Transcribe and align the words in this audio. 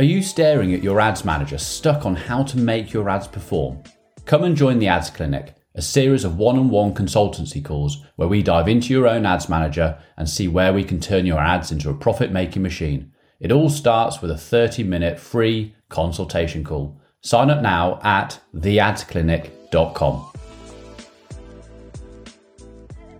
Are 0.00 0.04
you 0.04 0.22
staring 0.22 0.72
at 0.72 0.84
your 0.84 1.00
ads 1.00 1.24
manager, 1.24 1.58
stuck 1.58 2.06
on 2.06 2.14
how 2.14 2.44
to 2.44 2.56
make 2.56 2.92
your 2.92 3.08
ads 3.10 3.26
perform? 3.26 3.82
Come 4.26 4.44
and 4.44 4.56
join 4.56 4.78
the 4.78 4.86
Ads 4.86 5.10
Clinic, 5.10 5.56
a 5.74 5.82
series 5.82 6.22
of 6.22 6.38
one 6.38 6.56
on 6.56 6.70
one 6.70 6.94
consultancy 6.94 7.64
calls 7.64 8.04
where 8.14 8.28
we 8.28 8.40
dive 8.40 8.68
into 8.68 8.94
your 8.94 9.08
own 9.08 9.26
ads 9.26 9.48
manager 9.48 9.98
and 10.16 10.28
see 10.28 10.46
where 10.46 10.72
we 10.72 10.84
can 10.84 11.00
turn 11.00 11.26
your 11.26 11.40
ads 11.40 11.72
into 11.72 11.90
a 11.90 11.94
profit 11.94 12.30
making 12.30 12.62
machine. 12.62 13.10
It 13.40 13.50
all 13.50 13.68
starts 13.68 14.22
with 14.22 14.30
a 14.30 14.38
30 14.38 14.84
minute 14.84 15.18
free 15.18 15.74
consultation 15.88 16.62
call. 16.62 17.00
Sign 17.20 17.50
up 17.50 17.60
now 17.60 17.98
at 18.04 18.38
theadsclinic.com. 18.54 20.37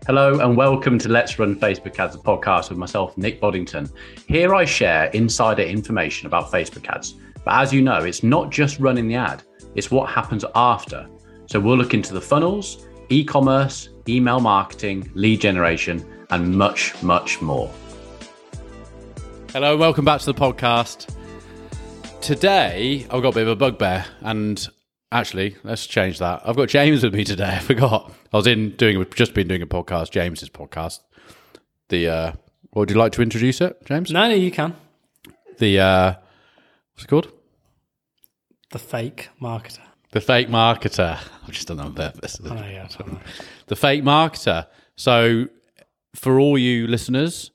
Hello 0.09 0.40
and 0.40 0.56
welcome 0.56 0.98
to 1.00 1.09
Let's 1.11 1.38
Run 1.38 1.54
Facebook 1.54 1.98
Ads, 1.98 2.14
a 2.14 2.18
podcast 2.18 2.70
with 2.70 2.79
myself, 2.79 3.18
Nick 3.18 3.43
Boddington. 3.43 3.91
Here 4.27 4.54
I 4.54 4.64
share 4.64 5.09
insider 5.09 5.61
information 5.61 6.27
about 6.27 6.50
Facebook 6.50 6.88
ads. 6.88 7.16
But 7.45 7.60
as 7.60 7.74
you 7.74 7.83
know, 7.83 7.98
it's 8.05 8.23
not 8.23 8.48
just 8.48 8.80
running 8.80 9.06
the 9.06 9.16
ad, 9.16 9.42
it's 9.74 9.91
what 9.91 10.09
happens 10.09 10.47
after. 10.55 11.06
So 11.45 11.60
we'll 11.60 11.77
look 11.77 11.92
into 11.92 12.14
the 12.14 12.23
funnels, 12.23 12.86
e 13.10 13.23
commerce, 13.23 13.91
email 14.09 14.41
marketing, 14.41 15.10
lead 15.12 15.42
generation, 15.42 16.02
and 16.30 16.56
much, 16.56 16.95
much 17.02 17.42
more. 17.42 17.70
Hello 19.52 19.77
welcome 19.77 20.06
back 20.06 20.20
to 20.20 20.33
the 20.33 20.41
podcast. 20.41 21.14
Today, 22.22 23.06
I've 23.11 23.20
got 23.20 23.28
a 23.28 23.33
bit 23.33 23.42
of 23.42 23.48
a 23.48 23.56
bugbear, 23.56 24.06
and 24.22 24.66
actually, 25.12 25.57
let's 25.65 25.87
change 25.87 26.19
that. 26.19 26.43
I've 26.45 26.57
got 26.57 26.69
James 26.69 27.03
with 27.03 27.15
me 27.15 27.25
today. 27.25 27.45
I 27.57 27.59
forgot. 27.61 28.12
I 28.33 28.37
was 28.37 28.47
in 28.47 28.71
doing 28.77 29.05
just 29.15 29.34
been 29.34 29.48
doing 29.48 29.62
a 29.62 29.67
podcast, 29.67 30.11
James's 30.11 30.51
podcast. 30.51 31.01
The 31.89 32.09
uh, 32.09 32.33
what 32.71 32.81
would 32.81 32.91
you 32.91 32.97
like 32.97 33.12
to 33.12 33.23
introduce 33.23 33.61
it, 33.61 33.84
James? 33.87 34.11
No, 34.11 34.29
no, 34.29 34.34
you 34.34 34.51
can. 34.51 34.77
The 35.59 35.81
uh, 35.81 36.15
what's 36.93 37.05
it 37.05 37.09
called? 37.09 37.33
The 38.71 38.79
fake 38.79 39.31
marketer. 39.41 39.81
The 40.11 40.20
fake 40.20 40.48
marketer. 40.48 41.19
I've 41.43 41.50
just 41.50 41.69
done 41.69 41.78
that 41.78 41.87
on 41.87 41.95
purpose. 41.95 42.41
Oh, 42.45 42.55
yeah, 42.55 42.87
I 42.89 42.97
don't 42.97 43.12
know. 43.12 43.20
The 43.67 43.77
fake 43.77 44.03
marketer. 44.03 44.67
So, 44.97 45.47
for 46.15 46.39
all 46.39 46.59
you 46.59 46.87
listeners, 46.87 47.50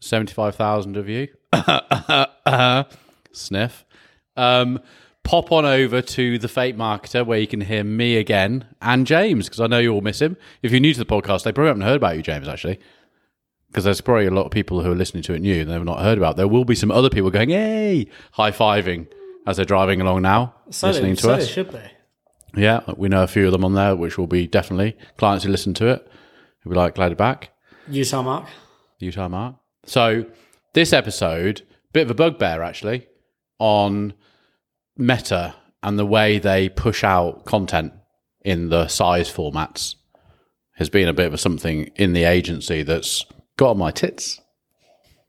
seventy-five 0.00 0.54
thousand 0.54 0.96
of 0.96 1.08
you, 1.08 1.28
sniff. 3.32 3.84
Um, 4.36 4.80
pop 5.22 5.52
on 5.52 5.64
over 5.64 6.00
to 6.02 6.38
the 6.38 6.48
fake 6.48 6.76
marketer 6.76 7.24
where 7.24 7.38
you 7.38 7.46
can 7.46 7.60
hear 7.60 7.84
me 7.84 8.16
again 8.16 8.66
and 8.82 9.06
James 9.06 9.46
because 9.46 9.60
I 9.60 9.66
know 9.66 9.78
you 9.78 9.92
all 9.92 10.00
miss 10.00 10.20
him. 10.20 10.36
If 10.62 10.72
you're 10.72 10.80
new 10.80 10.92
to 10.94 10.98
the 10.98 11.04
podcast, 11.06 11.44
they 11.44 11.52
probably 11.52 11.68
haven't 11.68 11.82
heard 11.82 11.96
about 11.96 12.16
you, 12.16 12.22
James. 12.22 12.48
Actually, 12.48 12.78
because 13.68 13.84
there's 13.84 14.00
probably 14.00 14.26
a 14.26 14.30
lot 14.32 14.46
of 14.46 14.50
people 14.50 14.82
who 14.82 14.90
are 14.90 14.96
listening 14.96 15.22
to 15.24 15.34
it 15.34 15.40
new 15.40 15.60
and 15.60 15.70
they've 15.70 15.84
not 15.84 16.00
heard 16.00 16.18
about. 16.18 16.36
There 16.36 16.48
will 16.48 16.64
be 16.64 16.74
some 16.74 16.90
other 16.90 17.10
people 17.10 17.30
going, 17.30 17.50
"Hey!" 17.50 18.08
high 18.32 18.50
fiving 18.50 19.06
as 19.46 19.56
they're 19.56 19.64
driving 19.64 20.00
along 20.00 20.22
now, 20.22 20.54
So, 20.70 20.88
listening 20.88 21.16
to 21.16 21.22
so 21.22 21.32
us. 21.32 21.48
should 21.48 21.72
be. 21.72 21.80
Yeah, 22.56 22.80
we 22.96 23.08
know 23.08 23.22
a 23.22 23.26
few 23.28 23.46
of 23.46 23.52
them 23.52 23.64
on 23.64 23.74
there, 23.74 23.94
which 23.94 24.18
will 24.18 24.26
be 24.26 24.46
definitely 24.46 24.96
clients 25.16 25.44
who 25.44 25.50
listen 25.50 25.72
to 25.74 25.86
it. 25.86 26.10
Who 26.62 26.70
be 26.70 26.76
like, 26.76 26.94
glad 26.96 27.10
to 27.10 27.16
back. 27.16 27.50
Our 28.12 28.22
mark. 28.22 28.46
Utah 28.98 29.28
Mark. 29.28 29.54
So 29.84 30.26
this 30.74 30.92
episode, 30.92 31.62
bit 31.92 32.02
of 32.02 32.10
a 32.10 32.14
bugbear 32.14 32.62
actually, 32.62 33.06
on 33.58 34.12
Meta 35.00 35.54
and 35.82 35.98
the 35.98 36.06
way 36.06 36.38
they 36.38 36.68
push 36.68 37.02
out 37.02 37.44
content 37.44 37.92
in 38.42 38.68
the 38.68 38.86
size 38.88 39.32
formats 39.32 39.96
has 40.74 40.88
been 40.88 41.08
a 41.08 41.12
bit 41.12 41.26
of 41.26 41.34
a 41.34 41.38
something 41.38 41.84
in 41.96 42.12
the 42.12 42.24
agency 42.24 42.82
that's 42.82 43.24
got 43.56 43.70
on 43.70 43.78
my 43.78 43.90
tits. 43.90 44.40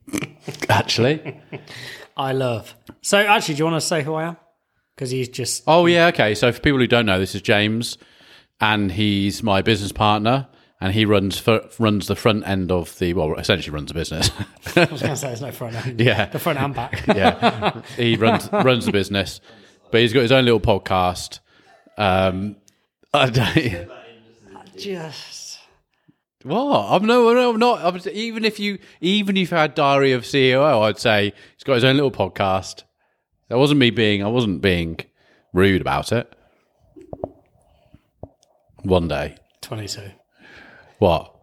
actually. 0.69 1.39
I 2.17 2.33
love. 2.33 2.75
So, 3.01 3.17
actually, 3.17 3.55
do 3.55 3.59
you 3.59 3.65
want 3.65 3.81
to 3.81 3.87
say 3.87 4.03
who 4.03 4.13
I 4.13 4.23
am? 4.23 4.37
Because 4.95 5.11
he's 5.11 5.29
just. 5.29 5.63
Oh 5.67 5.85
yeah, 5.85 6.07
okay. 6.07 6.35
So 6.35 6.51
for 6.51 6.59
people 6.59 6.79
who 6.79 6.87
don't 6.87 7.05
know, 7.05 7.19
this 7.19 7.33
is 7.33 7.41
James, 7.41 7.97
and 8.59 8.91
he's 8.91 9.41
my 9.41 9.61
business 9.61 9.91
partner, 9.91 10.47
and 10.79 10.93
he 10.93 11.05
runs 11.05 11.39
for, 11.39 11.61
runs 11.79 12.07
the 12.07 12.15
front 12.15 12.47
end 12.47 12.71
of 12.71 12.97
the 12.99 13.13
well, 13.13 13.35
essentially 13.35 13.73
runs 13.73 13.87
the 13.87 13.93
business. 13.93 14.29
I 14.75 14.85
was 14.85 15.01
going 15.01 15.13
to 15.13 15.15
say 15.15 15.27
there's 15.27 15.41
no 15.41 15.51
front 15.51 15.75
end. 15.85 15.99
Yeah. 15.99 16.25
The 16.25 16.39
front 16.39 16.59
and 16.59 16.75
back. 16.75 17.05
yeah, 17.07 17.81
he 17.95 18.15
runs 18.17 18.51
runs 18.51 18.85
the 18.85 18.91
business, 18.91 19.41
but 19.91 20.01
he's 20.01 20.13
got 20.13 20.21
his 20.21 20.31
own 20.31 20.45
little 20.45 20.59
podcast. 20.59 21.39
Um, 21.97 22.55
I 23.13 23.29
don't, 23.29 23.89
just. 24.77 25.59
what? 26.43 26.87
I'm 26.91 27.05
no, 27.05 27.33
no, 27.33 27.51
I'm 27.51 27.59
not. 27.59 27.83
I'm, 27.83 28.01
even 28.13 28.45
if 28.45 28.59
you, 28.59 28.79
even 29.01 29.37
if 29.37 29.51
you 29.51 29.57
had 29.57 29.75
Diary 29.75 30.13
of 30.13 30.25
COO, 30.29 30.81
I'd 30.81 30.99
say 30.99 31.33
he's 31.55 31.63
got 31.63 31.75
his 31.75 31.83
own 31.83 31.95
little 31.95 32.11
podcast. 32.11 32.83
That 33.49 33.57
wasn't 33.57 33.79
me 33.79 33.89
being. 33.89 34.23
I 34.23 34.27
wasn't 34.27 34.61
being 34.61 34.99
rude 35.53 35.81
about 35.81 36.11
it. 36.11 36.33
One 38.83 39.07
day, 39.07 39.35
22 39.61 40.11
what? 41.01 41.33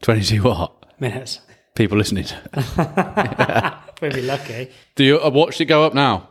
Twenty 0.00 0.22
two. 0.22 0.42
What? 0.42 0.72
minutes. 0.98 1.40
People 1.74 1.98
listening. 1.98 2.24
to 2.24 3.82
We'd 4.00 4.14
be 4.14 4.22
lucky. 4.22 4.70
Do 4.94 5.04
you 5.04 5.20
uh, 5.20 5.28
watch 5.28 5.60
it 5.60 5.66
go 5.66 5.84
up 5.84 5.92
now? 5.92 6.29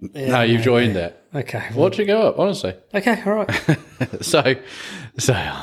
Now 0.00 0.42
you've 0.42 0.62
joined 0.62 0.96
it. 0.96 1.22
Okay. 1.34 1.68
Watch 1.74 1.98
it 1.98 2.06
go 2.06 2.22
up. 2.28 2.38
Honestly. 2.38 2.74
Okay, 2.94 3.22
all 3.26 3.34
right. 3.34 3.78
so, 4.22 4.54
so, 5.18 5.62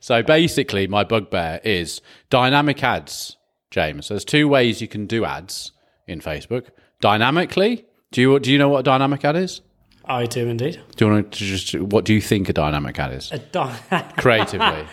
so 0.00 0.22
basically, 0.22 0.86
my 0.86 1.04
bugbear 1.04 1.60
is 1.64 2.00
dynamic 2.30 2.82
ads. 2.82 3.36
James, 3.70 4.08
there's 4.08 4.24
two 4.24 4.48
ways 4.48 4.80
you 4.80 4.88
can 4.88 5.06
do 5.06 5.24
ads 5.24 5.72
in 6.06 6.20
Facebook. 6.20 6.68
Dynamically, 7.00 7.84
do 8.10 8.20
you 8.20 8.38
do 8.38 8.52
you 8.52 8.58
know 8.58 8.68
what 8.68 8.80
a 8.80 8.82
dynamic 8.82 9.24
ad 9.24 9.36
is? 9.36 9.60
I 10.04 10.26
do 10.26 10.48
indeed. 10.48 10.80
Do 10.96 11.04
you 11.06 11.12
want 11.12 11.32
to 11.32 11.38
just 11.44 11.74
what 11.74 12.04
do 12.04 12.14
you 12.14 12.20
think 12.20 12.48
a 12.48 12.52
dynamic 12.52 12.98
ad 12.98 13.12
is 13.12 13.30
A 13.32 13.38
di- 13.38 13.78
creatively? 14.18 14.86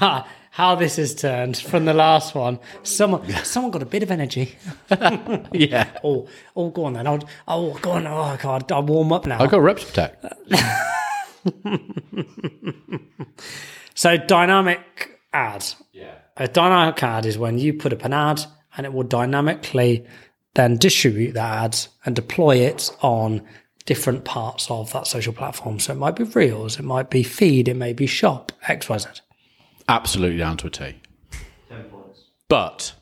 God, 0.00 0.24
how 0.54 0.76
this 0.76 0.94
has 0.98 1.16
turned 1.16 1.56
from 1.56 1.84
the 1.84 1.92
last 1.92 2.32
one. 2.36 2.60
Someone, 2.84 3.28
someone 3.42 3.72
got 3.72 3.82
a 3.82 3.86
bit 3.86 4.04
of 4.04 4.10
energy. 4.12 4.56
yeah, 5.52 5.90
Oh, 6.04 6.28
oh, 6.54 6.70
go 6.70 6.84
on 6.84 6.92
then. 6.92 7.08
I'll, 7.08 7.28
oh, 7.48 7.76
go 7.82 7.90
on. 7.90 8.06
Oh, 8.06 8.38
God, 8.40 8.70
I'll 8.70 8.84
warm 8.84 9.12
up 9.12 9.26
now. 9.26 9.40
I 9.42 9.48
got 9.48 9.62
reps. 9.62 9.92
So 13.96 14.16
dynamic 14.16 15.18
ad. 15.32 15.66
Yeah, 15.92 16.14
A 16.36 16.46
dynamic 16.46 17.02
ad 17.02 17.26
is 17.26 17.36
when 17.36 17.58
you 17.58 17.74
put 17.74 17.92
up 17.92 18.04
an 18.04 18.12
ad 18.12 18.44
and 18.76 18.86
it 18.86 18.92
will 18.92 19.02
dynamically 19.04 20.04
then 20.54 20.76
distribute 20.76 21.32
that 21.32 21.64
ad 21.64 21.78
and 22.04 22.14
deploy 22.14 22.58
it 22.58 22.90
on 23.02 23.42
different 23.86 24.24
parts 24.24 24.70
of 24.70 24.92
that 24.92 25.06
social 25.08 25.32
platform. 25.32 25.80
So 25.80 25.92
it 25.92 25.96
might 25.96 26.14
be 26.16 26.24
Reels, 26.24 26.78
it 26.78 26.84
might 26.84 27.10
be 27.10 27.22
Feed, 27.24 27.66
it 27.68 27.74
may 27.74 27.92
be 27.92 28.06
Shop, 28.06 28.52
XYZ. 28.68 29.20
Absolutely 29.88 30.38
down 30.38 30.56
to 30.58 30.66
a 30.66 30.70
T. 30.70 31.00
Ten 31.68 31.84
points. 31.84 32.24
But 32.48 32.94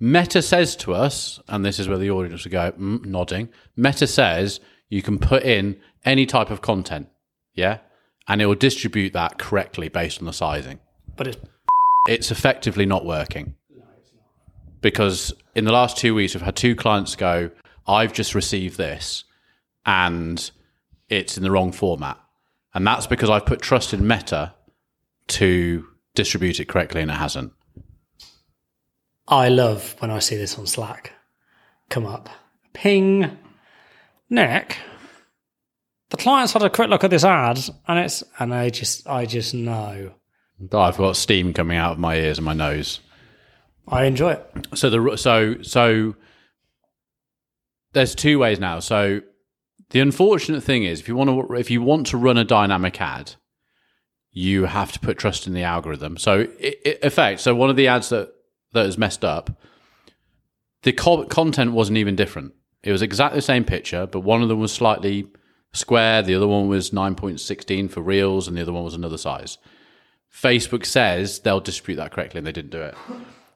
Meta 0.00 0.42
says 0.42 0.76
to 0.76 0.94
us, 0.94 1.40
and 1.48 1.64
this 1.64 1.78
is 1.78 1.88
where 1.88 1.98
the 1.98 2.10
audience 2.10 2.44
will 2.44 2.52
go 2.52 2.72
mm, 2.72 3.04
nodding. 3.04 3.48
Meta 3.76 4.06
says 4.06 4.60
you 4.88 5.02
can 5.02 5.18
put 5.18 5.42
in 5.42 5.78
any 6.04 6.26
type 6.26 6.50
of 6.50 6.60
content, 6.60 7.08
yeah, 7.54 7.78
and 8.26 8.40
it 8.40 8.46
will 8.46 8.54
distribute 8.54 9.12
that 9.12 9.38
correctly 9.38 9.88
based 9.88 10.20
on 10.20 10.26
the 10.26 10.32
sizing. 10.32 10.78
But 11.16 11.28
it's 11.28 11.38
It's 12.08 12.30
effectively 12.30 12.86
not 12.86 13.04
working 13.04 13.54
because 14.80 15.32
in 15.54 15.64
the 15.64 15.72
last 15.72 15.96
two 15.96 16.14
weeks 16.14 16.34
we've 16.34 16.42
had 16.42 16.56
two 16.56 16.76
clients 16.76 17.16
go, 17.16 17.50
"I've 17.86 18.12
just 18.12 18.34
received 18.34 18.76
this, 18.78 19.24
and 19.84 20.50
it's 21.08 21.36
in 21.36 21.42
the 21.42 21.50
wrong 21.50 21.72
format," 21.72 22.18
and 22.74 22.86
that's 22.86 23.06
because 23.06 23.28
I've 23.28 23.46
put 23.46 23.60
trust 23.60 23.92
in 23.92 24.06
Meta 24.06 24.54
to 25.28 25.86
distribute 26.18 26.58
it 26.60 26.68
correctly, 26.68 27.00
and 27.00 27.10
it 27.10 27.14
hasn't. 27.14 27.52
I 29.28 29.48
love 29.48 29.94
when 30.00 30.10
I 30.10 30.18
see 30.18 30.36
this 30.36 30.58
on 30.58 30.66
Slack 30.66 31.12
come 31.88 32.04
up. 32.04 32.28
Ping, 32.72 33.38
Nick. 34.28 34.76
The 36.10 36.16
client's 36.16 36.52
had 36.52 36.62
a 36.62 36.70
quick 36.70 36.88
look 36.88 37.04
at 37.04 37.10
this 37.10 37.24
ad, 37.24 37.60
and 37.86 37.98
it's 37.98 38.24
and 38.38 38.52
I 38.52 38.70
just 38.70 39.06
I 39.06 39.26
just 39.26 39.54
know 39.54 40.12
I've 40.72 40.96
got 40.96 41.16
steam 41.16 41.52
coming 41.52 41.76
out 41.76 41.92
of 41.92 41.98
my 41.98 42.16
ears 42.16 42.38
and 42.38 42.44
my 42.44 42.54
nose. 42.54 43.00
I 43.86 44.04
enjoy 44.04 44.32
it. 44.32 44.66
So 44.74 44.90
the 44.90 45.16
so 45.16 45.62
so 45.62 46.16
there's 47.92 48.14
two 48.14 48.38
ways 48.38 48.58
now. 48.58 48.80
So 48.80 49.20
the 49.90 50.00
unfortunate 50.00 50.62
thing 50.62 50.84
is, 50.84 51.00
if 51.00 51.08
you 51.08 51.14
want 51.14 51.30
to 51.30 51.54
if 51.54 51.70
you 51.70 51.82
want 51.82 52.08
to 52.08 52.16
run 52.16 52.38
a 52.38 52.44
dynamic 52.44 53.00
ad, 53.00 53.34
you 54.38 54.66
have 54.66 54.92
to 54.92 55.00
put 55.00 55.18
trust 55.18 55.48
in 55.48 55.52
the 55.52 55.64
algorithm. 55.64 56.16
So 56.16 56.46
i 56.62 56.74
i 56.86 56.98
effect, 57.02 57.40
so 57.40 57.54
one 57.54 57.70
of 57.70 57.76
the 57.76 57.88
ads 57.88 58.08
that 58.10 58.32
that 58.72 58.86
is 58.86 58.96
messed 58.96 59.24
up, 59.24 59.50
the 60.82 60.92
co- 60.92 61.24
content 61.24 61.72
wasn't 61.72 61.98
even 61.98 62.14
different. 62.14 62.52
It 62.84 62.92
was 62.92 63.02
exactly 63.02 63.38
the 63.38 63.52
same 63.52 63.64
picture, 63.64 64.06
but 64.06 64.20
one 64.20 64.42
of 64.42 64.48
them 64.48 64.60
was 64.60 64.72
slightly 64.72 65.26
square, 65.72 66.22
the 66.22 66.36
other 66.36 66.46
one 66.46 66.68
was 66.68 66.90
9.16 66.90 67.90
for 67.90 68.00
reels, 68.00 68.46
and 68.46 68.56
the 68.56 68.62
other 68.62 68.72
one 68.72 68.84
was 68.84 68.94
another 68.94 69.18
size. 69.18 69.58
Facebook 70.32 70.84
says 70.86 71.40
they'll 71.40 71.60
distribute 71.60 71.96
that 71.96 72.12
correctly, 72.12 72.38
and 72.38 72.46
they 72.46 72.52
didn't 72.52 72.70
do 72.70 72.82
it. 72.82 72.94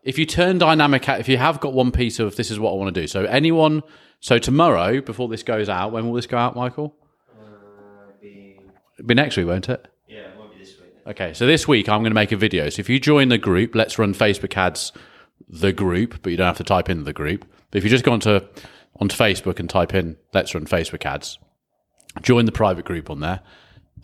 if 0.03 0.19
you 0.19 0.27
turn 0.27 0.59
dynamic, 0.59 1.09
if 1.09 1.29
you 1.29 1.37
have 1.37 1.61
got 1.61 1.75
one 1.75 1.93
piece 1.93 2.19
of 2.19 2.35
this 2.35 2.51
is 2.51 2.59
what 2.59 2.73
I 2.73 2.75
want 2.75 2.93
to 2.93 3.01
do. 3.01 3.07
So 3.07 3.25
anyone, 3.27 3.83
so 4.19 4.39
tomorrow 4.39 5.01
before 5.01 5.29
this 5.29 5.45
goes 5.45 5.69
out, 5.69 5.93
when 5.93 6.07
will 6.07 6.15
this 6.15 6.27
go 6.27 6.39
out, 6.39 6.57
Michael? 6.57 6.97
Uh, 7.39 8.27
it'll 8.99 9.07
be 9.07 9.15
next 9.15 9.37
week, 9.37 9.47
won't 9.47 9.69
it? 9.69 9.87
Yeah, 10.09 10.19
it 10.21 10.39
might 10.39 10.53
be 10.53 10.59
this 10.59 10.79
week. 10.79 10.92
Okay, 11.05 11.35
so 11.35 11.47
this 11.47 11.67
week 11.67 11.89
I'm 11.89 12.03
going 12.03 12.13
to 12.13 12.15
make 12.15 12.31
a 12.31 12.37
video. 12.37 12.69
So 12.69 12.79
if 12.79 12.89
you 12.89 13.01
join 13.01 13.29
the 13.29 13.39
group, 13.39 13.75
let's 13.75 13.99
run 13.99 14.15
Facebook 14.15 14.57
ads, 14.57 14.93
the 15.49 15.73
group, 15.73 16.23
but 16.23 16.31
you 16.31 16.37
don't 16.37 16.47
have 16.47 16.59
to 16.59 16.65
type 16.65 16.89
in 16.89 17.03
the 17.03 17.13
group. 17.13 17.45
But 17.71 17.79
if 17.79 17.85
you 17.85 17.91
just 17.91 18.05
go 18.05 18.13
onto 18.13 18.41
onto 19.01 19.17
Facebook 19.17 19.59
and 19.59 19.69
type 19.69 19.95
in 19.95 20.17
let's 20.33 20.55
run 20.55 20.65
Facebook 20.65 21.05
ads, 21.05 21.41
join 22.21 22.45
the 22.45 22.53
private 22.53 22.85
group 22.85 23.11
on 23.11 23.19
there. 23.19 23.41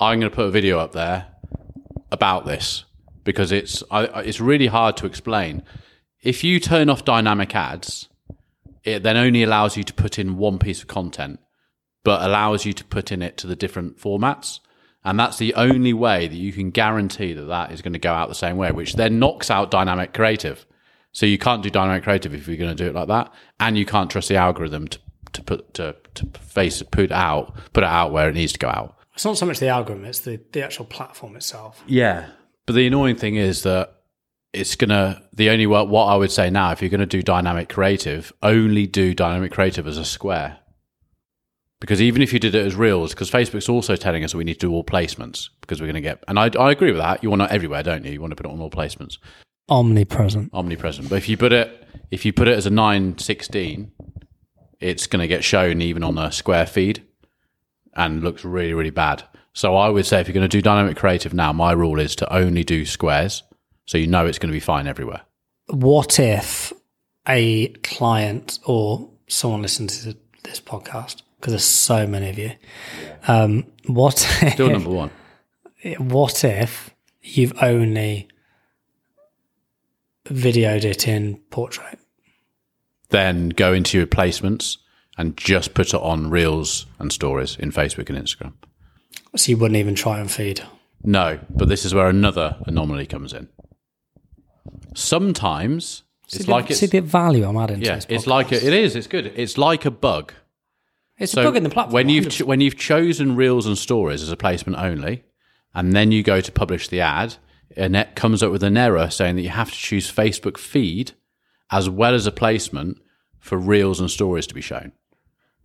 I'm 0.01 0.19
going 0.19 0.31
to 0.31 0.35
put 0.35 0.47
a 0.47 0.51
video 0.51 0.81
up 0.81 0.91
there 0.91 1.27
about 2.11 2.47
this 2.47 2.85
because 3.23 3.53
it's 3.53 3.85
I, 3.93 4.05
it's 4.23 4.41
really 4.41 4.67
hard 4.67 4.97
to 4.97 5.07
explain. 5.07 5.63
If 6.21 6.43
you 6.43 6.59
turn 6.59 6.91
off 6.91 7.05
dynamic 7.05 7.55
ads, 7.55 8.09
it 8.83 9.05
then 9.05 9.17
only 9.17 9.45
allows 9.45 9.77
you 9.77 9.85
to 9.85 9.95
put 9.95 10.19
in 10.19 10.37
one 10.37 10.59
piece 10.59 10.81
of 10.81 10.89
content, 10.89 11.39
but 12.03 12.23
allows 12.23 12.65
you 12.67 12.73
to 12.73 12.85
put 12.85 13.13
in 13.13 13.23
it 13.23 13.37
to 13.37 13.47
the 13.47 13.55
different 13.55 13.99
formats. 13.99 14.59
And 15.09 15.19
that's 15.19 15.39
the 15.39 15.55
only 15.55 15.95
way 15.95 16.29
that 16.29 16.37
you 16.37 16.53
can 16.53 16.71
guarantee 16.71 17.33
that 17.33 17.45
that 17.45 17.73
is 17.73 17.81
going 17.81 17.95
to 17.95 17.99
go 17.99 18.13
out 18.13 18.29
the 18.29 18.35
same 18.35 18.59
way, 18.59 18.73
which 18.73 18.93
then 18.93 19.19
knocks 19.19 19.51
out 19.51 19.71
dynamic 19.71 20.13
creative. 20.13 20.67
So 21.13 21.25
you 21.25 21.39
can't 21.39 21.63
do 21.63 21.71
dynamic 21.71 22.03
creative 22.03 22.35
if 22.35 22.47
you're 22.47 22.59
going 22.59 22.77
to 22.77 22.85
do 22.85 22.91
it 22.91 22.95
like 22.95 23.09
that, 23.09 23.33
and 23.59 23.79
you 23.79 23.87
can't 23.87 24.11
trust 24.11 24.29
the 24.29 24.37
algorithm 24.37 24.87
to 24.89 24.99
to 25.33 25.43
put 25.43 25.73
to 25.75 25.97
to 26.15 26.27
face 26.41 26.83
put 26.83 27.11
out 27.11 27.55
put 27.73 27.85
it 27.85 27.89
out 27.89 28.13
where 28.13 28.29
it 28.29 28.35
needs 28.35 28.53
to 28.53 28.59
go 28.59 28.69
out. 28.69 28.99
It's 29.15 29.25
not 29.25 29.39
so 29.39 29.47
much 29.47 29.61
the 29.61 29.69
algorithm; 29.69 30.05
it's 30.05 30.21
the 30.21 30.41
the 30.53 30.63
actual 30.63 30.85
platform 30.85 31.37
itself. 31.37 31.83
Yeah. 31.87 32.29
But 32.67 32.75
the 32.75 32.87
annoying 32.87 33.17
thing 33.17 33.37
is 33.37 33.63
that 33.63 33.95
it's 34.53 34.77
gonna 34.77 35.23
the 35.33 35.49
only 35.49 35.67
what 35.67 35.89
what 35.89 36.05
I 36.05 36.17
would 36.17 36.31
say 36.31 36.51
now 36.51 36.73
if 36.73 36.83
you're 36.83 36.91
gonna 36.91 37.07
do 37.07 37.23
dynamic 37.23 37.71
creative, 37.71 38.31
only 38.43 38.87
do 38.87 39.15
dynamic 39.15 39.53
creative 39.53 39.87
as 39.87 39.97
a 39.97 40.05
square. 40.05 40.59
Because 41.81 42.03
even 42.03 42.23
if 42.23 42.33
you 42.33 42.41
did 42.41 42.57
it 42.57 42.67
as 42.67 42.75
reels, 42.75 43.15
because 43.15 43.31
Facebook's 43.31 43.69
also 43.69 43.95
telling 43.95 44.25
us 44.25 44.33
that 44.33 44.39
we 44.39 44.45
need 44.45 44.55
to 44.55 44.67
do 44.67 44.73
all 44.73 44.83
placements 44.83 45.49
because 45.61 45.81
we're 45.81 45.87
going 45.87 45.95
to 45.95 46.01
get, 46.01 46.25
and 46.27 46.39
I, 46.39 46.51
I 46.59 46.73
agree 46.73 46.91
with 46.91 47.01
that. 47.01 47.23
You 47.23 47.31
want 47.31 47.43
it 47.43 47.51
everywhere, 47.53 47.85
don't 47.85 48.05
you? 48.05 48.11
You 48.13 48.21
want 48.21 48.33
to 48.33 48.37
put 48.37 48.47
it 48.47 48.53
on 48.53 48.61
all 48.61 48.71
placements, 48.71 49.19
Omnipresent. 49.69 50.51
omnipresent. 50.53 51.09
But 51.09 51.17
if 51.17 51.29
you 51.29 51.37
put 51.37 51.53
it, 51.53 51.87
if 52.11 52.25
you 52.25 52.33
put 52.33 52.49
it 52.49 52.57
as 52.57 52.67
a 52.67 52.71
nine 52.71 53.17
sixteen, 53.19 53.93
it's 54.81 55.07
going 55.07 55.21
to 55.21 55.29
get 55.29 55.45
shown 55.45 55.81
even 55.81 56.03
on 56.03 56.19
a 56.19 56.33
square 56.33 56.67
feed, 56.67 57.05
and 57.95 58.25
looks 58.25 58.45
really 58.45 58.75
really 58.75 58.91
bad. 58.91 59.23
So 59.53 59.77
I 59.77 59.89
would 59.89 60.07
say 60.07 60.21
if 60.21 60.27
you're 60.27 60.35
going 60.35 60.49
to 60.49 60.57
do 60.57 60.63
dynamic 60.63 60.97
creative 60.97 61.33
now, 61.35 61.53
my 61.53 61.73
rule 61.73 62.01
is 62.01 62.17
to 62.17 62.33
only 62.33 62.65
do 62.65 62.87
squares, 62.87 63.45
so 63.87 63.99
you 63.99 64.07
know 64.09 64.27
it's 64.27 64.39
going 64.39 64.51
to 64.51 64.57
be 64.57 64.61
fine 64.61 64.87
everywhere. 64.89 65.21
What 65.69 66.19
if 66.19 66.73
a 67.29 67.69
client 67.85 68.59
or 68.65 69.11
someone 69.29 69.63
listens 69.63 70.03
to 70.05 70.17
this 70.45 70.61
podcast? 70.61 71.23
Because 71.39 71.53
there's 71.53 71.65
so 71.65 72.07
many 72.07 72.31
of 72.31 72.39
you. 72.39 72.53
Um, 73.27 73.67
what 73.87 74.19
Still 74.19 74.67
if, 74.67 74.73
number 74.73 74.91
one. 74.91 75.11
what 75.99 76.45
if 76.45 76.91
you've 77.23 77.63
only 77.63 78.29
videoed 80.27 80.85
it 80.85 81.07
in 81.09 81.37
portrait? 81.51 81.99
Then 83.11 83.51
go 83.51 83.73
into 83.73 83.97
your 83.97 84.07
placements 84.07 84.79
and 85.17 85.37
just 85.37 85.75
put 85.75 85.89
it 85.89 86.01
on 86.01 86.31
reels 86.31 86.87
and 86.99 87.13
stories 87.13 87.57
in 87.57 87.73
Facebook 87.73 88.09
and 88.11 88.19
Instagram. 88.19 88.53
So 89.37 89.51
you 89.51 89.57
wouldn't 89.59 89.79
even 89.79 89.95
try 89.95 90.21
and 90.21 90.31
feed. 90.31 90.63
No, 91.03 91.39
but 91.51 91.69
this 91.69 91.85
is 91.85 91.95
where 91.95 92.09
another 92.09 92.57
anomaly 92.67 93.07
comes 93.07 93.33
in. 93.33 93.49
Sometimes 94.95 96.03
it's 96.27 96.45
see 96.45 96.51
like 96.51 96.71
it's 96.71 96.81
see 96.81 96.87
the 96.87 97.01
value 97.01 97.47
I'm 97.47 97.57
adding 97.57 97.81
to 97.81 97.87
yeah, 97.87 97.97
it's 97.97 98.07
podcast. 98.07 98.27
like 98.27 98.53
a, 98.53 98.57
it 98.67 98.73
is. 98.73 98.97
It's 98.97 99.07
good. 99.07 99.33
It's 99.37 99.57
like 99.57 99.85
a 99.85 99.91
bug. 99.91 100.33
It's 101.19 101.33
So 101.33 101.43
a 101.43 101.45
bug 101.45 101.57
in 101.57 101.63
the 101.63 101.71
platform. 101.71 101.95
when 101.95 102.09
you've 102.09 102.27
100%. 102.27 102.31
ch- 102.33 102.43
when 102.43 102.61
you've 102.61 102.77
chosen 102.77 103.37
reels 103.37 103.67
and 103.67 103.77
stories 103.77 104.23
as 104.23 104.31
a 104.31 104.37
placement 104.37 104.79
only, 104.79 105.25
and 105.75 105.93
then 105.93 106.13
you 106.13 106.23
go 106.23 106.41
to 106.41 106.53
publish 106.53 106.89
the 106.89 107.01
ad, 107.01 107.37
and 107.77 107.95
it 107.97 108.15
comes 108.15 108.43
up 108.43 108.51
with 108.51 108.63
an 108.63 108.77
error 108.77 109.11
saying 109.11 109.37
that 109.37 109.43
you 109.43 109.51
have 109.51 109.71
to 109.71 109.77
choose 109.77 110.11
Facebook 110.11 110.57
feed 110.59 111.13
as 111.71 111.89
well 111.91 112.15
as 112.15 112.27
a 112.27 112.33
placement 112.33 112.99
for 113.39 113.59
reels 113.59 114.01
and 114.01 114.11
stories 114.11 114.47
to 114.47 114.55
be 114.55 114.61
shown. 114.61 114.93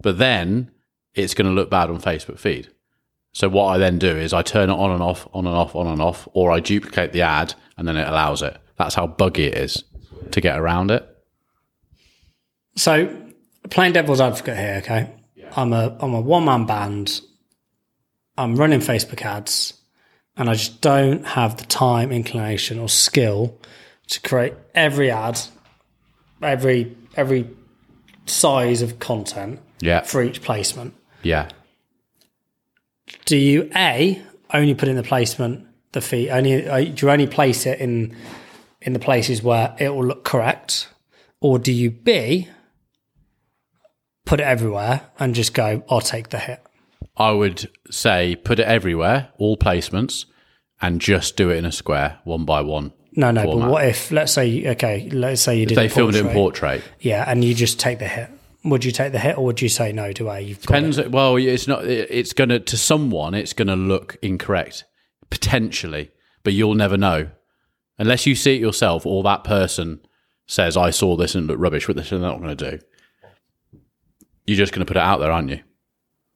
But 0.02 0.18
then 0.18 0.72
it's 1.16 1.34
going 1.34 1.48
to 1.48 1.54
look 1.54 1.70
bad 1.70 1.90
on 1.90 2.02
Facebook 2.02 2.40
feed. 2.40 2.70
So 3.32 3.48
what 3.50 3.68
I 3.68 3.78
then 3.78 3.98
do 3.98 4.10
is 4.16 4.34
I 4.34 4.42
turn 4.44 4.70
it 4.70 4.74
on 4.74 4.92
and 4.92 5.02
off, 5.02 5.28
on 5.34 5.48
and 5.48 5.56
off, 5.56 5.76
on 5.76 5.88
and 5.88 6.02
off, 6.02 6.28
or 6.34 6.52
I 6.52 6.60
duplicate 6.60 7.14
the 7.14 7.22
ad 7.22 7.56
and 7.78 7.88
then 7.88 7.98
it 7.98 8.08
allows 8.08 8.42
it. 8.44 8.58
That's 8.78 8.94
how 8.96 9.08
buggy 9.08 9.46
it 9.46 9.58
is 9.58 9.84
to 10.32 10.42
get 10.42 10.60
around 10.60 10.92
it. 10.92 11.08
So, 12.76 13.16
playing 13.70 13.94
devil's 13.94 14.20
advocate 14.22 14.58
here, 14.58 14.76
okay? 14.84 15.14
I'm 15.56 15.74
a 15.74 15.96
I'm 16.00 16.14
a 16.14 16.22
one 16.22 16.46
man 16.46 16.66
band. 16.66 17.22
I'm 18.38 18.56
running 18.56 18.80
Facebook 18.80 19.22
ads, 19.22 19.74
and 20.38 20.50
I 20.50 20.54
just 20.54 20.82
don't 20.82 21.24
have 21.26 21.58
the 21.58 21.66
time, 21.66 22.12
inclination, 22.12 22.80
or 22.80 22.90
skill 22.90 23.60
to 24.08 24.20
create 24.22 24.54
every 24.74 25.12
ad, 25.12 25.40
every 26.42 26.96
every 27.16 27.50
size 28.26 28.82
of 28.82 29.00
content 29.00 29.60
Yeah. 29.82 30.02
for 30.02 30.24
each 30.24 30.42
placement. 30.42 30.94
Yeah. 31.22 31.50
Do 33.26 33.38
you 33.38 33.70
a 33.76 34.22
only 34.54 34.74
put 34.74 34.88
in 34.90 34.96
the 34.96 35.04
placement 35.04 35.68
the 35.92 36.02
fee? 36.02 36.30
Only 36.30 36.68
uh, 36.68 36.80
do 36.86 37.06
you 37.06 37.12
only 37.12 37.28
place 37.28 37.66
it 37.66 37.80
in 37.80 38.16
in 38.82 38.94
the 38.94 39.00
places 39.00 39.44
where 39.44 39.76
it 39.80 39.90
will 39.94 40.06
look 40.06 40.24
correct, 40.24 40.90
or 41.40 41.60
do 41.60 41.72
you 41.72 41.92
b 41.92 42.50
put 44.34 44.40
it 44.40 44.48
everywhere 44.48 45.00
and 45.20 45.36
just 45.36 45.54
go, 45.54 45.84
I'll 45.92 46.02
take 46.02 46.30
the 46.30 46.40
hit. 46.40 46.60
I 47.16 47.30
would 47.30 47.70
say 47.92 48.36
put 48.36 48.58
it 48.58 48.66
everywhere, 48.66 49.30
all 49.38 49.58
placements, 49.58 50.26
and 50.82 51.00
just 51.00 51.38
do 51.38 51.52
it 51.52 51.58
in 51.58 51.66
a 51.66 51.72
square, 51.72 52.18
one 52.24 52.44
by 52.44 52.62
one. 52.62 52.94
No, 53.16 53.30
no, 53.30 53.44
Format. 53.44 53.68
but 53.68 53.72
what 53.72 53.86
if, 53.88 54.12
let's 54.12 54.32
say, 54.32 54.72
okay, 54.72 55.08
let's 55.12 55.44
say 55.44 55.60
you 55.60 55.68
did 55.68 55.78
They 55.78 55.88
filmed 55.88 56.16
it 56.16 56.22
in 56.26 56.32
portrait. 56.32 56.82
portrait. 56.82 56.84
Yeah, 57.00 57.24
and 57.28 57.44
you 57.46 57.54
just 57.54 57.80
take 57.80 58.00
the 58.00 58.08
hit. 58.08 58.28
Would 58.66 58.84
you 58.84 58.92
take 58.92 59.12
the 59.12 59.20
hit 59.20 59.38
or 59.38 59.46
would 59.46 59.62
you 59.62 59.70
say 59.70 59.92
no 59.92 60.12
to 60.14 60.32
A? 60.32 60.40
You've 60.40 60.62
Depends. 60.62 61.00
Well, 61.00 61.36
it's 61.36 61.68
not. 61.68 61.86
It's 61.86 62.34
gonna 62.34 62.60
to 62.60 62.76
someone. 62.76 63.36
It's 63.36 63.54
gonna 63.54 63.76
look 63.76 64.18
incorrect 64.24 64.84
potentially, 65.30 66.10
but 66.44 66.54
you'll 66.54 66.74
never 66.74 66.98
know 66.98 67.30
unless 68.00 68.26
you 68.26 68.34
see 68.34 68.56
it 68.56 68.62
yourself 68.62 69.06
or 69.06 69.22
that 69.22 69.44
person 69.44 70.00
says, 70.48 70.76
"I 70.76 70.90
saw 70.90 71.16
this 71.18 71.36
and 71.36 71.44
it 71.44 71.48
looked 71.50 71.62
rubbish," 71.62 71.86
but 71.86 71.98
they're 71.98 72.18
not 72.18 72.42
going 72.42 72.58
to 72.58 72.72
do. 72.72 72.80
You're 74.46 74.58
just 74.58 74.74
going 74.74 74.86
to 74.86 74.90
put 74.90 74.98
it 74.98 75.04
out 75.04 75.20
there, 75.20 75.32
aren't 75.32 75.50
you? 75.50 75.60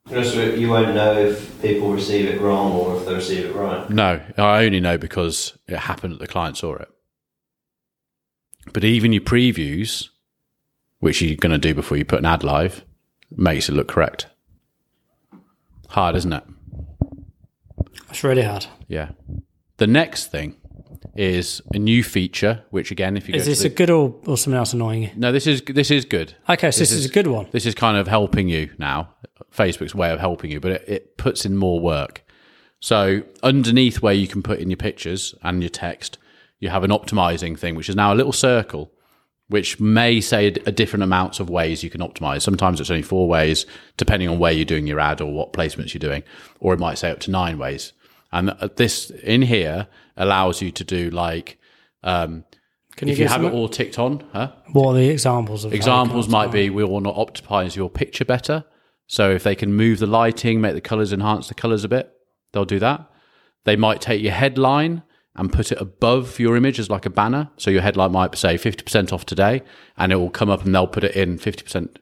You 0.09 0.69
won't 0.69 0.95
know 0.95 1.17
if 1.17 1.61
people 1.61 1.91
receive 1.91 2.29
it 2.29 2.39
wrong 2.39 2.71
or 2.71 2.95
if 2.95 3.05
they 3.05 3.13
receive 3.13 3.45
it 3.45 3.53
right. 3.53 3.89
No, 3.89 4.21
I 4.37 4.63
only 4.63 4.79
know 4.79 4.97
because 4.97 5.57
it 5.67 5.77
happened 5.77 6.13
that 6.13 6.19
the 6.19 6.27
client 6.27 6.55
saw 6.55 6.75
it. 6.75 6.87
But 8.71 8.85
even 8.85 9.11
your 9.11 9.21
previews, 9.21 10.07
which 10.99 11.21
you're 11.21 11.35
going 11.35 11.51
to 11.51 11.57
do 11.57 11.73
before 11.73 11.97
you 11.97 12.05
put 12.05 12.19
an 12.19 12.25
ad 12.25 12.43
live, 12.43 12.85
makes 13.29 13.67
it 13.67 13.73
look 13.73 13.89
correct. 13.89 14.27
Hard, 15.89 16.15
isn't 16.15 16.31
it? 16.31 16.43
It's 18.09 18.23
really 18.23 18.43
hard. 18.43 18.67
Yeah. 18.87 19.09
The 19.75 19.87
next 19.87 20.31
thing 20.31 20.55
is 21.17 21.61
a 21.73 21.79
new 21.79 22.03
feature, 22.03 22.63
which 22.69 22.91
again, 22.91 23.17
if 23.17 23.27
you 23.27 23.35
Is 23.35 23.43
go 23.43 23.49
this 23.49 23.61
to 23.61 23.67
a 23.67 23.69
good 23.69 23.89
or, 23.89 24.15
or 24.25 24.37
something 24.37 24.57
else 24.57 24.73
annoying 24.73 25.11
no, 25.15 25.31
this 25.31 25.47
is 25.47 25.61
this 25.61 25.91
is 25.91 26.05
good. 26.05 26.35
Okay, 26.49 26.71
so 26.71 26.79
this, 26.79 26.91
is, 26.91 27.05
a 27.05 27.09
good 27.09 27.27
one. 27.27 27.47
This 27.51 27.65
is 27.65 27.75
kind 27.75 27.97
of 27.97 28.07
helping 28.07 28.47
you 28.47 28.69
now. 28.77 29.13
Facebook's 29.51 29.95
way 29.95 30.11
of 30.11 30.19
helping 30.19 30.51
you, 30.51 30.59
but 30.59 30.71
it, 30.71 30.83
it 30.87 31.17
puts 31.17 31.45
in 31.45 31.57
more 31.57 31.79
work. 31.79 32.23
So 32.79 33.23
underneath 33.41 34.01
where 34.01 34.13
you 34.13 34.27
can 34.27 34.43
put 34.43 34.59
in 34.59 34.69
your 34.69 34.77
pictures 34.77 35.33
and 35.41 35.61
your 35.63 35.69
text, 35.69 36.17
you 36.59 36.69
have 36.69 36.83
an 36.83 36.91
optimizing 36.91 37.57
thing, 37.57 37.75
which 37.75 37.89
is 37.89 37.95
now 37.95 38.13
a 38.13 38.15
little 38.15 38.31
circle, 38.31 38.91
which 39.47 39.79
may 39.79 40.21
say 40.21 40.47
a 40.47 40.71
different 40.71 41.03
amounts 41.03 41.39
of 41.39 41.49
ways 41.49 41.83
you 41.83 41.89
can 41.89 42.01
optimize. 42.01 42.41
Sometimes 42.41 42.79
it's 42.79 42.91
only 42.91 43.01
four 43.01 43.27
ways, 43.27 43.65
depending 43.95 44.29
on 44.29 44.39
where 44.39 44.51
you're 44.51 44.65
doing 44.65 44.85
your 44.85 44.99
ad 44.99 45.21
or 45.21 45.31
what 45.31 45.53
placements 45.53 45.93
you're 45.93 45.99
doing, 45.99 46.23
or 46.59 46.73
it 46.73 46.79
might 46.79 46.97
say 46.97 47.09
up 47.09 47.19
to 47.21 47.31
nine 47.31 47.57
ways. 47.57 47.93
And 48.31 48.49
this 48.75 49.09
in 49.09 49.41
here 49.41 49.87
allows 50.15 50.61
you 50.61 50.71
to 50.71 50.83
do 50.83 51.09
like 51.09 51.59
um, 52.03 52.43
Can 52.95 53.07
you 53.07 53.13
if 53.13 53.19
you 53.19 53.25
give 53.25 53.31
have 53.31 53.43
it 53.43 53.53
all 53.53 53.69
ticked 53.69 53.97
on, 53.99 54.23
huh? 54.33 54.51
what 54.71 54.91
are 54.91 54.95
the 54.95 55.09
examples 55.09 55.65
of 55.65 55.71
you 55.71 55.77
Examples 55.77 56.27
might 56.27 56.51
be 56.51 56.69
we 56.69 56.83
want 56.83 57.05
to 57.05 57.11
optimize 57.11 57.75
your 57.75 57.89
picture 57.89 58.25
better. 58.25 58.65
So 59.07 59.31
if 59.31 59.43
they 59.43 59.55
can 59.55 59.73
move 59.73 59.99
the 59.99 60.07
lighting, 60.07 60.59
make 60.59 60.73
the 60.73 60.81
colors 60.81 61.13
enhance 61.13 61.47
the 61.47 61.53
colors 61.53 61.83
a 61.85 61.87
bit, 61.87 62.11
they'll 62.51 62.65
do 62.65 62.79
that. 62.79 63.09
They 63.63 63.75
might 63.75 64.01
take 64.01 64.21
your 64.21 64.33
headline 64.33 65.03
and 65.35 65.53
put 65.53 65.71
it 65.71 65.79
above 65.79 66.39
your 66.39 66.57
image 66.57 66.79
as 66.79 66.89
like 66.89 67.05
a 67.05 67.09
banner. 67.09 67.49
So 67.57 67.69
your 67.69 67.81
headline 67.81 68.11
might 68.11 68.35
say 68.35 68.55
50% 68.55 69.13
off 69.13 69.25
today 69.25 69.61
and 69.95 70.11
it 70.11 70.15
will 70.15 70.29
come 70.29 70.49
up 70.49 70.65
and 70.65 70.73
they'll 70.73 70.87
put 70.87 71.03
it 71.03 71.15
in 71.15 71.37
50%. 71.37 71.97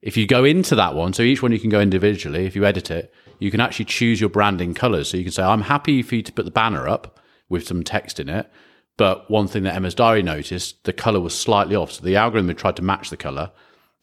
If 0.00 0.16
you 0.16 0.26
go 0.26 0.44
into 0.44 0.74
that 0.76 0.94
one, 0.94 1.12
so 1.12 1.22
each 1.22 1.42
one 1.42 1.52
you 1.52 1.58
can 1.58 1.70
go 1.70 1.80
individually, 1.80 2.46
if 2.46 2.54
you 2.54 2.64
edit 2.64 2.90
it, 2.90 3.12
you 3.38 3.50
can 3.50 3.60
actually 3.60 3.84
choose 3.86 4.20
your 4.20 4.30
branding 4.30 4.74
colors. 4.74 5.10
So 5.10 5.16
you 5.16 5.24
can 5.24 5.32
say, 5.32 5.42
I'm 5.42 5.62
happy 5.62 6.02
for 6.02 6.14
you 6.16 6.22
to 6.22 6.32
put 6.32 6.44
the 6.44 6.50
banner 6.50 6.88
up 6.88 7.18
with 7.48 7.66
some 7.66 7.82
text 7.84 8.18
in 8.18 8.28
it, 8.28 8.50
But 8.96 9.30
one 9.30 9.46
thing 9.46 9.64
that 9.64 9.74
Emma's 9.74 9.94
diary 9.94 10.22
noticed, 10.22 10.84
the 10.84 10.92
color 10.92 11.20
was 11.20 11.38
slightly 11.38 11.76
off. 11.76 11.92
So 11.92 12.02
the 12.02 12.16
algorithm 12.16 12.48
had 12.48 12.58
tried 12.58 12.76
to 12.76 12.82
match 12.82 13.10
the 13.10 13.16
color 13.16 13.52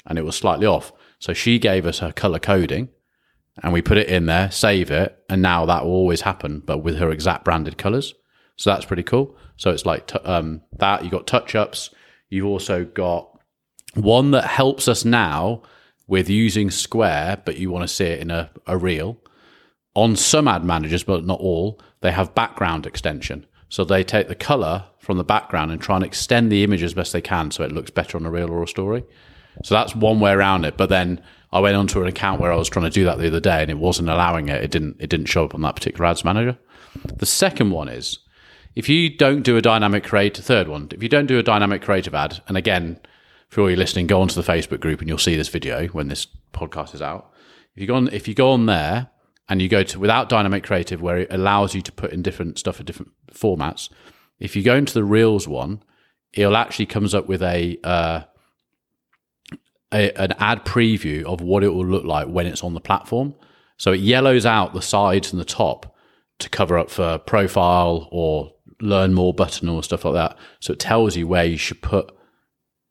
and 0.06 0.20
it 0.20 0.26
was 0.26 0.36
slightly 0.36 0.68
off. 0.68 0.92
So 1.20 1.34
she 1.34 1.58
gave 1.58 1.86
us 1.86 2.00
her 2.00 2.12
color 2.12 2.40
coding 2.40 2.90
and 3.62 3.74
we 3.74 3.82
put 3.82 3.98
it 3.98 4.08
in 4.08 4.26
there, 4.26 4.52
save 4.52 4.92
it, 4.92 5.18
and 5.30 5.42
now 5.42 5.66
that 5.66 5.84
will 5.84 5.92
always 5.92 6.22
happen, 6.22 6.62
but 6.66 6.80
with 6.80 6.98
her 6.98 7.12
exact 7.12 7.46
branded 7.46 7.78
colors. 7.78 8.14
So 8.56 8.70
that's 8.70 8.86
pretty 8.86 9.04
cool. 9.04 9.36
So 9.58 9.72
it's 9.72 9.86
like 9.86 10.08
t- 10.08 10.20
um, 10.20 10.62
that. 10.78 11.04
You've 11.04 11.12
got 11.12 11.28
touch 11.28 11.56
ups. 11.56 11.90
You've 12.30 12.48
also 12.48 12.86
got 12.86 13.30
one 13.96 14.32
that 14.32 14.46
helps 14.46 14.88
us 14.88 15.06
now 15.06 15.64
with 16.08 16.30
using 16.30 16.70
Square, 16.70 17.44
but 17.46 17.58
you 17.58 17.72
want 17.72 17.84
to 17.84 17.94
see 17.94 18.06
it 18.06 18.20
in 18.20 18.32
a, 18.32 18.50
a 18.68 18.78
reel. 18.78 19.18
On 19.96 20.16
some 20.16 20.48
ad 20.48 20.64
managers, 20.64 21.04
but 21.04 21.26
not 21.26 21.40
all, 21.40 21.80
they 22.02 22.12
have 22.12 22.36
background 22.36 22.86
extension. 22.86 23.46
So 23.70 23.84
they 23.84 24.04
take 24.04 24.28
the 24.28 24.36
color 24.36 24.86
from 25.00 25.18
the 25.18 25.24
background 25.24 25.72
and 25.72 25.82
try 25.82 25.96
and 25.96 26.06
extend 26.06 26.52
the 26.52 26.64
image 26.64 26.84
as 26.84 26.94
best 26.94 27.14
they 27.14 27.22
can 27.22 27.52
so 27.52 27.64
it 27.64 27.72
looks 27.72 27.92
better 27.92 28.18
on 28.18 28.26
a 28.26 28.32
reel 28.32 28.50
or 28.50 28.64
a 28.64 28.68
story. 28.68 29.04
So 29.64 29.76
that's 29.76 29.96
one 29.96 30.20
way 30.20 30.32
around 30.32 30.66
it. 30.66 30.78
But 30.78 30.90
then 30.90 31.22
I 31.52 31.60
went 31.60 31.76
onto 31.76 32.02
an 32.02 32.08
account 32.08 32.42
where 32.42 32.52
I 32.52 32.56
was 32.56 32.70
trying 32.70 32.86
to 32.86 32.92
do 32.92 33.04
that 33.06 33.20
the 33.20 33.28
other 33.28 33.40
day 33.40 33.62
and 33.62 33.70
it 33.70 33.78
wasn't 33.78 34.10
allowing 34.10 34.50
it. 34.50 34.64
It 34.64 34.72
didn't 34.72 34.98
it 35.00 35.10
didn't 35.10 35.28
show 35.28 35.46
up 35.46 35.54
on 35.54 35.62
that 35.62 35.76
particular 35.76 36.06
ads 36.06 36.24
manager. 36.24 36.58
The 37.18 37.26
second 37.26 37.72
one 37.72 37.90
is 37.90 38.20
if 38.76 38.90
you 38.90 39.16
don't 39.16 39.44
do 39.44 39.58
a 39.58 39.62
dynamic 39.62 40.04
creative 40.04 40.44
third 40.46 40.68
one, 40.68 40.88
if 40.92 41.04
you 41.04 41.10
don't 41.10 41.28
do 41.28 41.38
a 41.38 41.44
dynamic 41.44 41.82
creative 41.82 42.16
ad, 42.16 42.42
and 42.48 42.58
again, 42.58 43.00
for 43.54 43.62
all 43.62 43.70
you 43.70 43.76
listening, 43.76 44.08
go 44.08 44.20
onto 44.20 44.42
the 44.42 44.52
Facebook 44.52 44.80
group 44.80 45.00
and 45.00 45.08
you'll 45.08 45.20
see 45.20 45.36
this 45.36 45.48
video 45.48 45.88
when 45.90 46.08
this 46.08 46.26
podcast 46.54 46.96
is 46.96 47.02
out. 47.02 47.32
If 47.76 47.82
you 47.82 47.88
go 47.88 47.96
on 47.96 48.08
if 48.10 48.28
you 48.28 48.34
go 48.34 48.52
on 48.52 48.66
there 48.66 49.10
and 49.48 49.62
you 49.62 49.70
go 49.70 49.84
to 49.84 50.00
without 50.00 50.28
dynamic 50.28 50.64
creative 50.64 51.02
where 51.02 51.20
it 51.20 51.28
allows 51.30 51.76
you 51.76 51.82
to 51.82 51.92
put 51.92 52.12
in 52.12 52.24
different 52.24 52.58
stuff 52.58 52.80
in 52.80 52.86
different 52.86 53.12
formats, 53.32 53.90
if 54.40 54.56
you 54.56 54.64
go 54.64 54.76
into 54.76 54.94
the 54.94 55.04
Reels 55.04 55.48
one, 55.48 55.84
it'll 56.34 56.58
actually 56.58 56.88
comes 56.88 57.14
up 57.14 57.28
with 57.28 57.44
a 57.44 57.78
uh, 57.84 58.22
a, 59.94 60.12
an 60.20 60.34
ad 60.40 60.66
preview 60.66 61.24
of 61.24 61.42
what 61.42 61.64
it 61.64 61.70
will 61.70 61.86
look 61.86 62.06
like 62.06 62.28
when 62.28 62.48
it's 62.48 62.64
on 62.64 62.74
the 62.74 62.82
platform. 62.82 63.36
So 63.78 63.92
it 63.92 64.00
yellows 64.00 64.48
out 64.48 64.74
the 64.74 64.82
sides 64.82 65.32
and 65.32 65.40
the 65.40 65.46
top 65.46 65.96
to 66.40 66.50
cover 66.50 66.78
up 66.78 66.90
for 66.90 67.20
profile 67.20 68.08
or 68.12 68.52
learn 68.82 69.14
more 69.14 69.34
button 69.34 69.70
or 69.70 69.84
stuff 69.84 70.06
like 70.06 70.16
that. 70.16 70.38
So 70.60 70.74
it 70.74 70.80
tells 70.80 71.16
you 71.16 71.28
where 71.28 71.46
you 71.46 71.58
should 71.58 71.84
put 71.84 72.12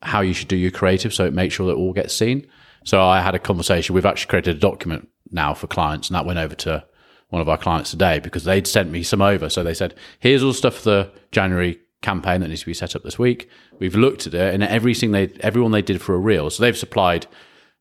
how 0.02 0.20
you 0.20 0.32
should 0.32 0.48
do 0.48 0.56
your 0.56 0.70
creative 0.70 1.14
so 1.14 1.24
it 1.24 1.32
makes 1.32 1.54
sure 1.54 1.66
that 1.66 1.74
all 1.74 1.92
gets 1.92 2.14
seen. 2.14 2.46
So 2.84 3.02
I 3.02 3.20
had 3.20 3.34
a 3.34 3.38
conversation. 3.38 3.94
We've 3.94 4.06
actually 4.06 4.28
created 4.28 4.56
a 4.56 4.60
document 4.60 5.08
now 5.30 5.54
for 5.54 5.66
clients, 5.66 6.08
and 6.08 6.14
that 6.16 6.26
went 6.26 6.38
over 6.38 6.54
to 6.56 6.84
one 7.28 7.40
of 7.40 7.48
our 7.48 7.56
clients 7.56 7.90
today 7.90 8.18
because 8.18 8.44
they'd 8.44 8.66
sent 8.66 8.90
me 8.90 9.02
some 9.02 9.22
over. 9.22 9.48
So 9.48 9.62
they 9.62 9.74
said, 9.74 9.94
here's 10.18 10.42
all 10.42 10.50
the 10.50 10.54
stuff 10.54 10.74
for 10.74 10.82
the 10.90 11.10
January 11.30 11.80
campaign 12.02 12.40
that 12.40 12.48
needs 12.48 12.60
to 12.60 12.66
be 12.66 12.74
set 12.74 12.94
up 12.94 13.04
this 13.04 13.18
week. 13.18 13.48
We've 13.78 13.94
looked 13.94 14.26
at 14.26 14.34
it, 14.34 14.54
and 14.54 14.62
everything 14.62 15.12
they 15.12 15.28
everyone 15.40 15.72
they 15.72 15.82
did 15.82 16.02
for 16.02 16.14
a 16.14 16.18
reel. 16.18 16.50
So 16.50 16.62
they've 16.62 16.76
supplied 16.76 17.26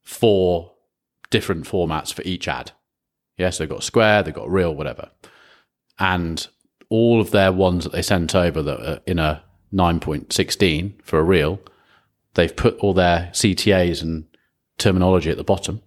four 0.03 0.73
different 1.29 1.65
formats 1.65 2.13
for 2.13 2.21
each 2.23 2.47
ad. 2.47 2.71
Yes, 3.37 3.57
they've 3.57 3.67
got 3.67 3.83
square, 3.83 4.21
they've 4.21 4.33
got 4.33 4.49
reel, 4.49 4.73
whatever, 4.73 5.09
and 5.97 6.47
all 6.89 7.19
of 7.19 7.31
their 7.31 7.51
ones 7.51 7.85
that 7.85 7.93
they 7.93 8.01
sent 8.01 8.35
over 8.35 8.61
that 8.61 8.79
are 8.79 8.99
in 9.05 9.17
a 9.17 9.43
9.16 9.73 11.01
for 11.01 11.19
a 11.19 11.23
reel, 11.23 11.59
they've 12.35 12.55
put 12.55 12.77
all 12.79 12.93
their 12.93 13.29
CTAs 13.33 14.01
and 14.01 14.25
terminology 14.77 15.29
at 15.29 15.37
the 15.37 15.43
bottom. 15.43 15.81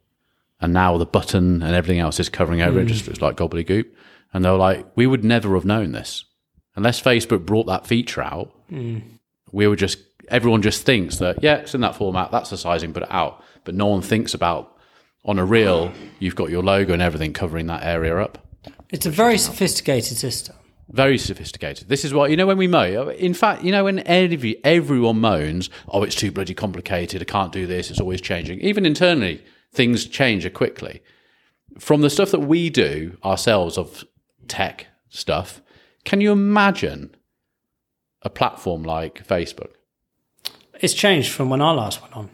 And 0.60 0.72
now 0.72 0.96
the 0.96 1.06
button 1.06 1.62
and 1.62 1.74
everything 1.74 1.98
else 2.00 2.18
is 2.20 2.28
covering 2.28 2.62
over 2.62 2.80
it, 2.80 2.86
just 2.86 3.06
looks 3.06 3.20
like 3.20 3.36
gobbledygook. 3.36 3.86
And 4.32 4.44
they're 4.44 4.52
like, 4.54 4.86
we 4.96 5.06
would 5.06 5.24
never 5.24 5.54
have 5.54 5.64
known 5.64 5.92
this 5.92 6.24
unless 6.76 7.00
Facebook 7.00 7.44
brought 7.46 7.66
that 7.66 7.86
feature 7.86 8.22
out, 8.22 8.52
Hmm. 8.68 8.98
we 9.52 9.66
were 9.68 9.76
just 9.76 9.98
everyone 10.28 10.62
just 10.62 10.84
thinks 10.86 11.18
that 11.18 11.42
yeah, 11.42 11.56
it's 11.56 11.74
in 11.74 11.82
that 11.82 11.94
format, 11.94 12.30
that's 12.30 12.50
the 12.50 12.56
sizing, 12.56 12.92
put 12.92 13.02
it 13.02 13.10
out. 13.12 13.42
But 13.64 13.74
no 13.74 13.86
one 13.86 14.00
thinks 14.02 14.32
about 14.34 14.76
on 15.24 15.38
a 15.38 15.44
reel, 15.44 15.92
you've 16.18 16.34
got 16.34 16.50
your 16.50 16.62
logo 16.62 16.92
and 16.92 17.02
everything 17.02 17.32
covering 17.32 17.66
that 17.66 17.82
area 17.84 18.16
up. 18.18 18.38
It's 18.90 19.06
a 19.06 19.10
very 19.10 19.38
sophisticated 19.38 20.16
system. 20.16 20.56
Very 20.90 21.16
sophisticated. 21.18 21.88
This 21.88 22.04
is 22.04 22.12
why 22.12 22.28
you 22.28 22.36
know 22.36 22.46
when 22.46 22.58
we 22.58 22.66
mow. 22.66 23.08
In 23.08 23.34
fact, 23.34 23.64
you 23.64 23.72
know 23.72 23.84
when 23.84 24.00
every, 24.06 24.62
everyone 24.64 25.18
moans, 25.20 25.70
"Oh, 25.88 26.02
it's 26.02 26.14
too 26.14 26.30
bloody 26.30 26.54
complicated. 26.54 27.22
I 27.22 27.24
can't 27.24 27.52
do 27.52 27.66
this. 27.66 27.90
It's 27.90 28.00
always 28.00 28.20
changing." 28.20 28.60
Even 28.60 28.84
internally, 28.84 29.42
things 29.72 30.04
change 30.06 30.50
quickly. 30.52 31.02
From 31.78 32.02
the 32.02 32.10
stuff 32.10 32.30
that 32.30 32.40
we 32.40 32.70
do 32.70 33.16
ourselves 33.24 33.78
of 33.78 34.04
tech 34.46 34.86
stuff, 35.08 35.62
can 36.04 36.20
you 36.20 36.32
imagine 36.32 37.14
a 38.22 38.30
platform 38.30 38.82
like 38.82 39.26
Facebook? 39.26 39.70
It's 40.80 40.94
changed 40.94 41.30
from 41.30 41.48
when 41.50 41.62
I 41.62 41.72
last 41.72 42.02
went 42.02 42.14
on. 42.14 42.30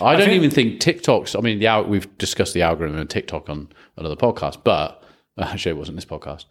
I, 0.00 0.12
don't 0.16 0.26
think- 0.26 0.32
even 0.34 0.50
think 0.50 0.80
TikTok's. 0.80 1.34
I 1.34 1.40
mean, 1.40 1.60
the 1.60 1.84
we've 1.86 2.16
discussed 2.18 2.54
the 2.54 2.62
algorithm 2.62 2.98
and 2.98 3.08
TikTok 3.08 3.48
on 3.48 3.68
another 3.96 4.16
podcast, 4.16 4.58
but 4.64 5.02
actually, 5.38 5.70
it 5.70 5.78
wasn't 5.78 5.96
this 5.96 6.04
podcast. 6.04 6.46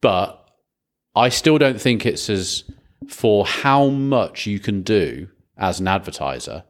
But 0.00 0.47
I 1.14 1.28
still 1.28 1.58
don't 1.58 1.80
think 1.80 2.06
it's 2.06 2.28
as 2.30 2.64
for 3.08 3.46
how 3.46 3.88
much 3.88 4.46
you 4.46 4.58
can 4.58 4.82
do 4.82 5.28
as 5.56 5.80
an 5.80 5.88
advertiser. 5.88 6.64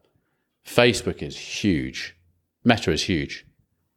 Facebook 0.67 1.23
is 1.23 1.37
huge. 1.37 2.17
Meta 2.65 2.93
is 2.93 3.03
huge. 3.05 3.47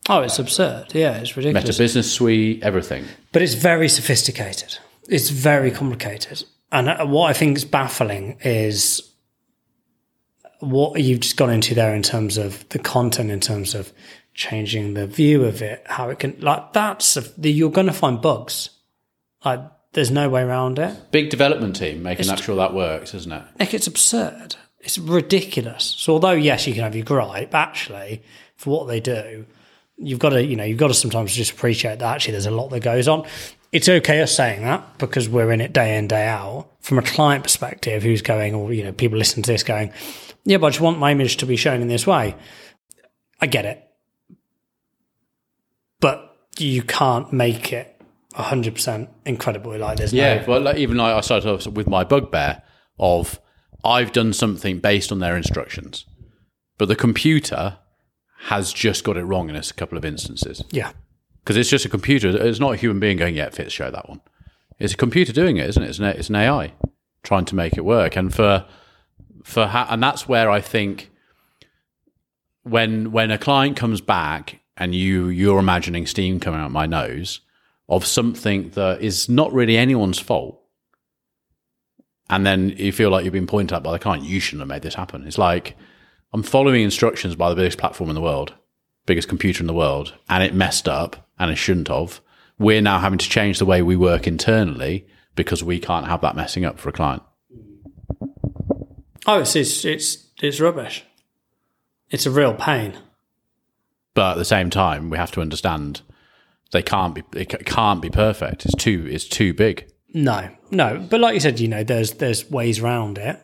Oh, 0.10 0.22
it's 0.22 0.40
absurd. 0.40 0.94
Yeah, 0.96 1.18
it's 1.18 1.38
ridiculous. 1.38 1.66
Meta 1.66 1.78
Business 1.78 2.12
Suite, 2.12 2.64
everything. 2.64 3.06
but 3.32 3.42
it's 3.42 3.54
very 3.54 3.88
sophisticated. 3.88 4.78
It's 5.08 5.30
very 5.30 5.72
complicated. 5.72 6.44
And 6.72 6.90
uh, 6.90 7.06
what 7.06 7.30
I 7.30 7.34
think 7.34 7.58
is 7.58 7.66
baffling 7.66 8.38
is 8.44 9.02
what 10.60 11.02
you've 11.02 11.20
just 11.20 11.38
gone 11.38 11.50
into 11.50 11.76
there 11.76 11.94
in 11.94 12.02
terms 12.04 12.38
of 12.38 12.68
the 12.70 12.80
content, 12.80 13.30
in 13.30 13.40
terms 13.40 13.76
of 13.76 13.92
changing 14.34 14.94
the 14.94 15.06
view 15.06 15.44
of 15.44 15.62
it, 15.62 15.84
how 15.86 16.10
it 16.10 16.20
can, 16.20 16.36
like, 16.40 16.74
that's, 16.74 17.18
a, 17.18 17.24
you're 17.50 17.72
going 17.72 17.88
to 17.88 17.94
find 17.94 18.22
bugs. 18.22 18.70
Like, 19.44 19.60
there's 19.94 20.12
no 20.12 20.30
way 20.30 20.42
around 20.42 20.80
it. 20.80 21.12
Big 21.12 21.30
development 21.30 21.76
team 21.76 22.02
making 22.02 22.28
that 22.28 22.40
sure 22.40 22.56
that 22.56 22.74
works, 22.74 23.14
isn't 23.14 23.32
it? 23.32 23.44
Like, 23.60 23.74
it's 23.74 23.88
absurd. 23.88 24.56
It's 24.80 24.98
ridiculous. 24.98 25.96
So, 25.98 26.14
although, 26.14 26.32
yes, 26.32 26.66
you 26.66 26.74
can 26.74 26.84
have 26.84 26.96
your 26.96 27.06
gripe, 27.06 27.54
actually, 27.54 28.24
for 28.56 28.72
what 28.72 28.88
they 28.88 29.00
do, 29.00 29.46
you've 29.98 30.20
got 30.20 30.30
to, 30.30 30.44
you 30.44 30.56
know, 30.56 30.64
you've 30.64 30.80
got 30.80 30.88
to 30.88 30.94
sometimes 30.94 31.36
just 31.36 31.52
appreciate 31.52 32.00
that 32.00 32.16
actually 32.16 32.32
there's 32.32 32.46
a 32.46 32.52
lot 32.52 32.70
that 32.70 32.80
goes 32.80 33.08
on. 33.08 33.26
It's 33.72 33.88
okay 33.88 34.22
us 34.22 34.36
saying 34.36 34.64
that 34.64 34.98
because 34.98 35.30
we're 35.30 35.52
in 35.52 35.62
it 35.62 35.72
day 35.72 35.98
in, 35.98 36.08
day 36.08 36.28
out. 36.28 36.68
From 36.82 36.98
a 36.98 37.04
client 37.04 37.44
perspective, 37.44 38.02
who's 38.02 38.22
going, 38.22 38.56
or, 38.56 38.74
you 38.74 38.84
know, 38.84 38.92
people 38.92 39.18
listen 39.18 39.44
to 39.44 39.52
this 39.52 39.64
going, 39.64 39.94
yeah, 40.44 40.58
but 40.58 40.68
I 40.68 40.70
just 40.72 40.82
want 40.82 40.98
my 40.98 41.12
image 41.12 41.38
to 41.38 41.46
be 41.46 41.56
shown 41.56 41.82
in 41.82 41.88
this 41.88 42.08
way. 42.08 42.36
I 43.40 43.46
get 43.46 43.66
it. 43.66 43.88
But 46.00 46.36
you 46.58 46.82
can't 46.82 47.32
make 47.32 47.72
it 47.72 47.91
100% 48.34 49.10
incredible. 49.26 49.78
Like, 49.78 49.98
there's 49.98 50.14
Yeah, 50.14 50.42
no, 50.42 50.48
well, 50.48 50.62
like, 50.62 50.78
even 50.78 50.98
like 50.98 51.16
I 51.16 51.22
started 51.22 51.50
off 51.50 51.68
with 51.68 51.88
my 51.88 52.04
bugbear 52.04 52.62
of 53.00 53.40
I've 53.84 54.12
done 54.12 54.34
something 54.34 54.80
based 54.80 55.12
on 55.12 55.20
their 55.20 55.36
instructions, 55.36 56.06
but 56.78 56.88
the 56.88 56.96
computer 56.96 57.78
has 58.46 58.74
just 58.74 59.04
got 59.04 59.18
it 59.18 59.24
wrong 59.24 59.50
in 59.50 59.56
a 59.56 59.64
couple 59.64 59.98
of 59.98 60.06
instances 60.06 60.64
yeah. 60.72 60.92
because 61.44 61.58
it's 61.58 61.70
just 61.70 61.86
a 61.86 61.90
computer. 61.90 62.30
It's 62.30 62.60
not 62.60 62.74
a 62.74 62.78
human 62.78 63.00
being 63.00 63.18
going, 63.18 63.36
"Yeah, 63.36 63.50
fits 63.50 63.74
show 63.74 63.92
that 63.92 64.10
one." 64.10 64.22
It's 64.80 64.94
a 64.94 64.98
computer 64.98 65.32
doing 65.32 65.58
it, 65.58 65.70
isn't 65.70 65.84
it? 65.84 65.90
It's 65.90 66.00
an, 66.00 66.06
it's 66.06 66.30
an 66.30 66.36
AI 66.36 66.74
trying 67.24 67.46
to 67.46 67.56
make 67.56 67.78
it 67.78 67.86
work, 67.86 68.16
and 68.16 68.34
for 68.34 68.66
for 69.44 69.68
ha- 69.68 69.88
and 69.90 70.02
that's 70.02 70.28
where 70.28 70.50
I 70.50 70.62
think 70.62 71.12
when 72.64 73.12
when 73.12 73.32
a 73.32 73.38
client 73.38 73.78
comes 73.78 74.02
back 74.02 74.60
and 74.78 74.96
you 74.96 75.28
you're 75.28 75.60
imagining 75.60 76.06
steam 76.06 76.40
coming 76.40 76.60
out 76.60 76.72
my 76.72 76.86
nose 76.86 77.42
of 77.92 78.06
something 78.06 78.72
that 78.72 79.02
is 79.02 79.30
not 79.30 79.54
really 79.54 79.78
anyone's 79.78 80.18
fault. 80.20 80.60
And 82.30 82.46
then 82.46 82.70
you 82.70 82.92
feel 82.92 83.12
like 83.12 83.26
you've 83.26 83.34
been 83.34 83.46
pointed 83.46 83.76
at 83.76 83.84
by 83.84 83.92
the 83.92 84.00
client. 84.00 84.24
You 84.24 84.40
shouldn't 84.40 84.62
have 84.62 84.70
made 84.70 84.82
this 84.82 84.96
happen. 84.96 85.28
It's 85.28 85.38
like 85.38 85.78
i'm 86.34 86.42
following 86.42 86.82
instructions 86.82 87.36
by 87.36 87.50
the 87.50 87.56
biggest 87.56 87.78
platform 87.78 88.10
in 88.10 88.16
the 88.16 88.22
world 88.22 88.54
biggest 89.06 89.28
computer 89.28 89.62
in 89.62 89.68
the 89.68 89.74
world 89.74 90.14
and 90.30 90.44
it 90.44 90.54
messed 90.54 90.88
up 90.88 91.28
and 91.40 91.52
it 91.52 91.56
shouldn't 91.58 91.88
have. 91.88 92.22
We're 92.58 92.82
now 92.82 93.00
having 93.00 93.18
to 93.18 93.30
change 93.30 93.60
the 93.60 93.66
way 93.66 93.82
we 93.82 93.96
work 93.96 94.28
internally 94.28 95.08
because 95.36 95.64
we 95.64 95.80
can't 95.80 96.08
have 96.08 96.22
that 96.22 96.36
messing 96.36 96.66
up 96.66 96.80
for 96.80 96.90
a 96.90 96.94
client. 96.94 97.24
Oh, 99.26 99.40
it's, 99.40 99.56
it's, 99.56 99.84
it's, 99.86 100.28
it's 100.42 100.60
rubbish. 100.60 101.04
It's 102.10 102.26
a 102.26 102.32
real 102.32 102.54
pain. 102.54 102.98
but 104.14 104.34
at 104.34 104.38
the 104.38 104.46
same 104.46 104.70
time 104.70 105.10
we 105.10 105.18
have 105.18 105.32
to 105.32 105.42
understand 105.42 106.02
they 106.72 106.82
can't 106.82 107.16
be 107.16 107.24
it 107.34 107.66
can't 107.66 108.02
be 108.02 108.10
perfect 108.10 108.66
it's 108.66 108.76
too 108.76 109.08
it's 109.10 109.28
too 109.28 109.54
big 109.54 109.88
No, 110.14 110.50
no. 110.72 111.06
But 111.10 111.22
like 111.22 111.34
you 111.34 111.40
said, 111.40 111.60
you 111.60 111.68
know, 111.68 111.84
there's 111.84 112.14
there's 112.14 112.50
ways 112.50 112.80
around 112.80 113.18
it. 113.18 113.40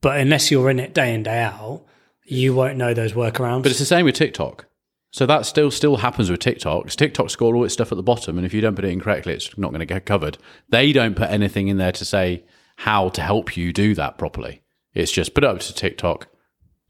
But 0.00 0.20
unless 0.20 0.50
you're 0.50 0.70
in 0.70 0.78
it 0.78 0.94
day 0.94 1.14
in 1.14 1.22
day 1.22 1.42
out, 1.42 1.84
you 2.24 2.54
won't 2.54 2.76
know 2.76 2.94
those 2.94 3.14
workarounds. 3.14 3.62
But 3.62 3.70
it's 3.72 3.80
the 3.80 3.86
same 3.86 4.04
with 4.04 4.14
TikTok. 4.14 4.66
So 5.10 5.26
that 5.26 5.46
still 5.46 5.70
still 5.70 5.96
happens 5.96 6.30
with 6.30 6.40
TikTok. 6.40 6.88
TikTok 6.88 7.30
score 7.30 7.54
all 7.54 7.64
its 7.64 7.74
stuff 7.74 7.92
at 7.92 7.96
the 7.96 8.02
bottom, 8.02 8.36
and 8.36 8.46
if 8.46 8.52
you 8.52 8.60
don't 8.60 8.74
put 8.74 8.84
it 8.84 8.90
in 8.92 9.00
correctly, 9.00 9.32
it's 9.32 9.56
not 9.56 9.70
going 9.70 9.80
to 9.80 9.86
get 9.86 10.06
covered. 10.06 10.38
They 10.68 10.92
don't 10.92 11.16
put 11.16 11.30
anything 11.30 11.68
in 11.68 11.76
there 11.76 11.92
to 11.92 12.04
say 12.04 12.44
how 12.76 13.08
to 13.10 13.22
help 13.22 13.56
you 13.56 13.72
do 13.72 13.94
that 13.94 14.18
properly. 14.18 14.62
It's 14.92 15.12
just 15.12 15.34
put 15.34 15.44
it 15.44 15.50
up 15.50 15.60
to 15.60 15.74
TikTok, 15.74 16.28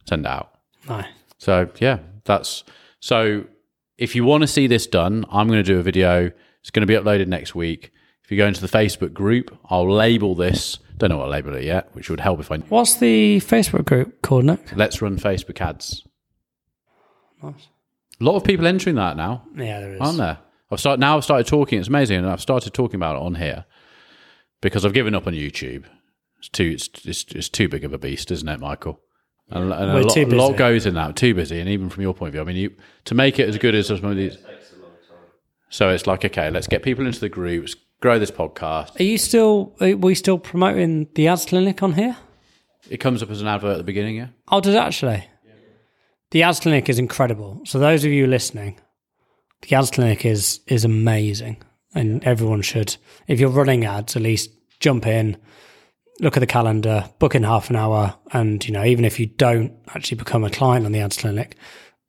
send 0.08 0.26
it 0.26 0.28
out. 0.28 0.58
No. 0.88 1.02
So 1.38 1.70
yeah, 1.80 1.98
that's 2.24 2.64
so. 3.00 3.44
If 3.96 4.14
you 4.14 4.24
want 4.24 4.42
to 4.42 4.46
see 4.48 4.66
this 4.66 4.86
done, 4.86 5.24
I'm 5.30 5.46
going 5.46 5.58
to 5.58 5.62
do 5.62 5.78
a 5.78 5.82
video. 5.82 6.30
It's 6.60 6.70
going 6.70 6.86
to 6.86 6.86
be 6.86 6.94
uploaded 6.98 7.26
next 7.28 7.54
week. 7.54 7.92
If 8.24 8.30
you 8.30 8.36
go 8.36 8.46
into 8.46 8.60
the 8.60 8.66
Facebook 8.68 9.12
group, 9.12 9.56
I'll 9.70 9.90
label 9.90 10.34
this. 10.34 10.78
Don't 10.96 11.10
know 11.10 11.18
what 11.18 11.24
to 11.26 11.30
label 11.30 11.54
it 11.54 11.64
yet, 11.64 11.94
which 11.94 12.08
would 12.10 12.20
help 12.20 12.40
if 12.40 12.50
I. 12.50 12.58
What's 12.58 12.96
the 12.96 13.40
Facebook 13.40 13.84
group 13.84 14.22
called, 14.22 14.44
Nick? 14.46 14.74
Let's 14.74 15.02
run 15.02 15.18
Facebook 15.18 15.60
ads. 15.60 16.06
Nice. 17.42 17.68
A 18.20 18.24
lot 18.24 18.36
of 18.36 18.44
people 18.44 18.66
entering 18.66 18.96
that 18.96 19.16
now, 19.16 19.44
Yeah, 19.56 19.80
there 19.80 19.94
is. 19.94 20.00
aren't 20.00 20.18
there? 20.18 20.38
I've 20.70 20.80
started 20.80 21.00
now. 21.00 21.16
I've 21.16 21.24
started 21.24 21.46
talking. 21.46 21.78
It's 21.78 21.88
amazing, 21.88 22.18
and 22.18 22.26
I've 22.28 22.40
started 22.40 22.72
talking 22.72 22.96
about 22.96 23.16
it 23.16 23.22
on 23.22 23.34
here 23.34 23.64
because 24.60 24.84
I've 24.84 24.94
given 24.94 25.14
up 25.14 25.26
on 25.26 25.34
YouTube. 25.34 25.84
It's 26.38 26.48
too. 26.48 26.70
It's, 26.74 26.88
it's, 27.04 27.24
it's 27.34 27.48
too 27.48 27.68
big 27.68 27.84
of 27.84 27.92
a 27.92 27.98
beast, 27.98 28.30
isn't 28.30 28.48
it, 28.48 28.60
Michael? 28.60 29.00
And, 29.50 29.72
and 29.72 29.90
a, 29.90 29.94
We're 29.94 30.02
lot, 30.02 30.14
too 30.14 30.22
a 30.22 30.26
lot 30.26 30.56
goes 30.56 30.86
in 30.86 30.94
that. 30.94 31.16
Too 31.16 31.34
busy, 31.34 31.60
and 31.60 31.68
even 31.68 31.90
from 31.90 32.02
your 32.02 32.14
point 32.14 32.28
of 32.28 32.32
view, 32.32 32.40
I 32.40 32.44
mean, 32.44 32.56
you 32.56 32.74
to 33.04 33.14
make 33.14 33.38
it 33.38 33.48
as 33.48 33.58
good 33.58 33.74
as 33.74 33.88
some 33.88 34.04
of 34.04 34.16
these. 34.16 34.38
So 35.68 35.90
it's 35.90 36.06
like, 36.06 36.24
okay, 36.24 36.50
let's 36.50 36.66
get 36.66 36.82
people 36.82 37.04
into 37.06 37.20
the 37.20 37.28
groups, 37.28 37.74
grow 38.00 38.18
this 38.18 38.30
podcast. 38.30 38.98
Are 38.98 39.04
you 39.04 39.18
still? 39.18 39.74
Are 39.80 39.96
we 39.96 40.14
still 40.14 40.38
promoting 40.38 41.08
the 41.14 41.28
ads 41.28 41.44
clinic 41.44 41.82
on 41.82 41.92
here? 41.92 42.16
It 42.88 42.98
comes 42.98 43.22
up 43.22 43.30
as 43.30 43.40
an 43.40 43.48
advert 43.48 43.72
at 43.72 43.78
the 43.78 43.84
beginning, 43.84 44.16
yeah. 44.16 44.28
Oh, 44.48 44.60
does 44.60 44.74
it 44.74 44.78
actually? 44.78 45.28
The 46.30 46.42
ads 46.42 46.60
clinic 46.60 46.88
is 46.88 46.98
incredible. 46.98 47.60
So 47.64 47.78
those 47.78 48.04
of 48.04 48.10
you 48.10 48.26
listening, 48.26 48.80
the 49.62 49.76
ads 49.76 49.90
clinic 49.90 50.24
is 50.24 50.60
is 50.66 50.84
amazing, 50.84 51.62
and 51.94 52.24
everyone 52.24 52.62
should. 52.62 52.96
If 53.26 53.40
you're 53.40 53.50
running 53.50 53.84
ads, 53.84 54.16
at 54.16 54.22
least 54.22 54.50
jump 54.80 55.06
in, 55.06 55.36
look 56.20 56.36
at 56.36 56.40
the 56.40 56.46
calendar, 56.46 57.08
book 57.18 57.34
in 57.34 57.42
half 57.42 57.70
an 57.70 57.76
hour, 57.76 58.14
and 58.32 58.64
you 58.66 58.72
know 58.72 58.84
even 58.84 59.04
if 59.04 59.18
you 59.20 59.26
don't 59.26 59.72
actually 59.94 60.16
become 60.18 60.44
a 60.44 60.50
client 60.50 60.86
on 60.86 60.92
the 60.92 61.00
ads 61.00 61.16
clinic, 61.16 61.56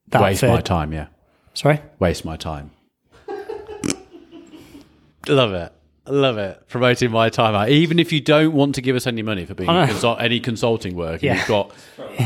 that 0.10 0.22
Waste 0.22 0.42
third- 0.42 0.52
my 0.52 0.62
time, 0.62 0.94
yeah. 0.94 1.08
Sorry, 1.54 1.82
Waste 2.00 2.26
my 2.26 2.36
time. 2.38 2.72
Love 5.28 5.54
it. 5.54 5.72
Love 6.08 6.38
it. 6.38 6.68
Promoting 6.68 7.10
my 7.12 7.30
time 7.30 7.56
out. 7.56 7.70
Even 7.70 7.98
if 7.98 8.12
you 8.12 8.22
don't 8.22 8.54
want 8.54 8.76
to 8.76 8.82
give 8.82 8.96
us 8.96 9.08
any 9.08 9.24
money 9.24 9.44
for 9.46 9.56
being 9.56 9.70
I 9.70 9.86
know. 9.86 9.92
consult- 9.92 10.22
any 10.22 10.40
consulting 10.40 10.96
work, 10.96 11.14
and 11.16 11.24
Yeah. 11.24 11.36
you've 11.38 11.48
got 11.48 11.72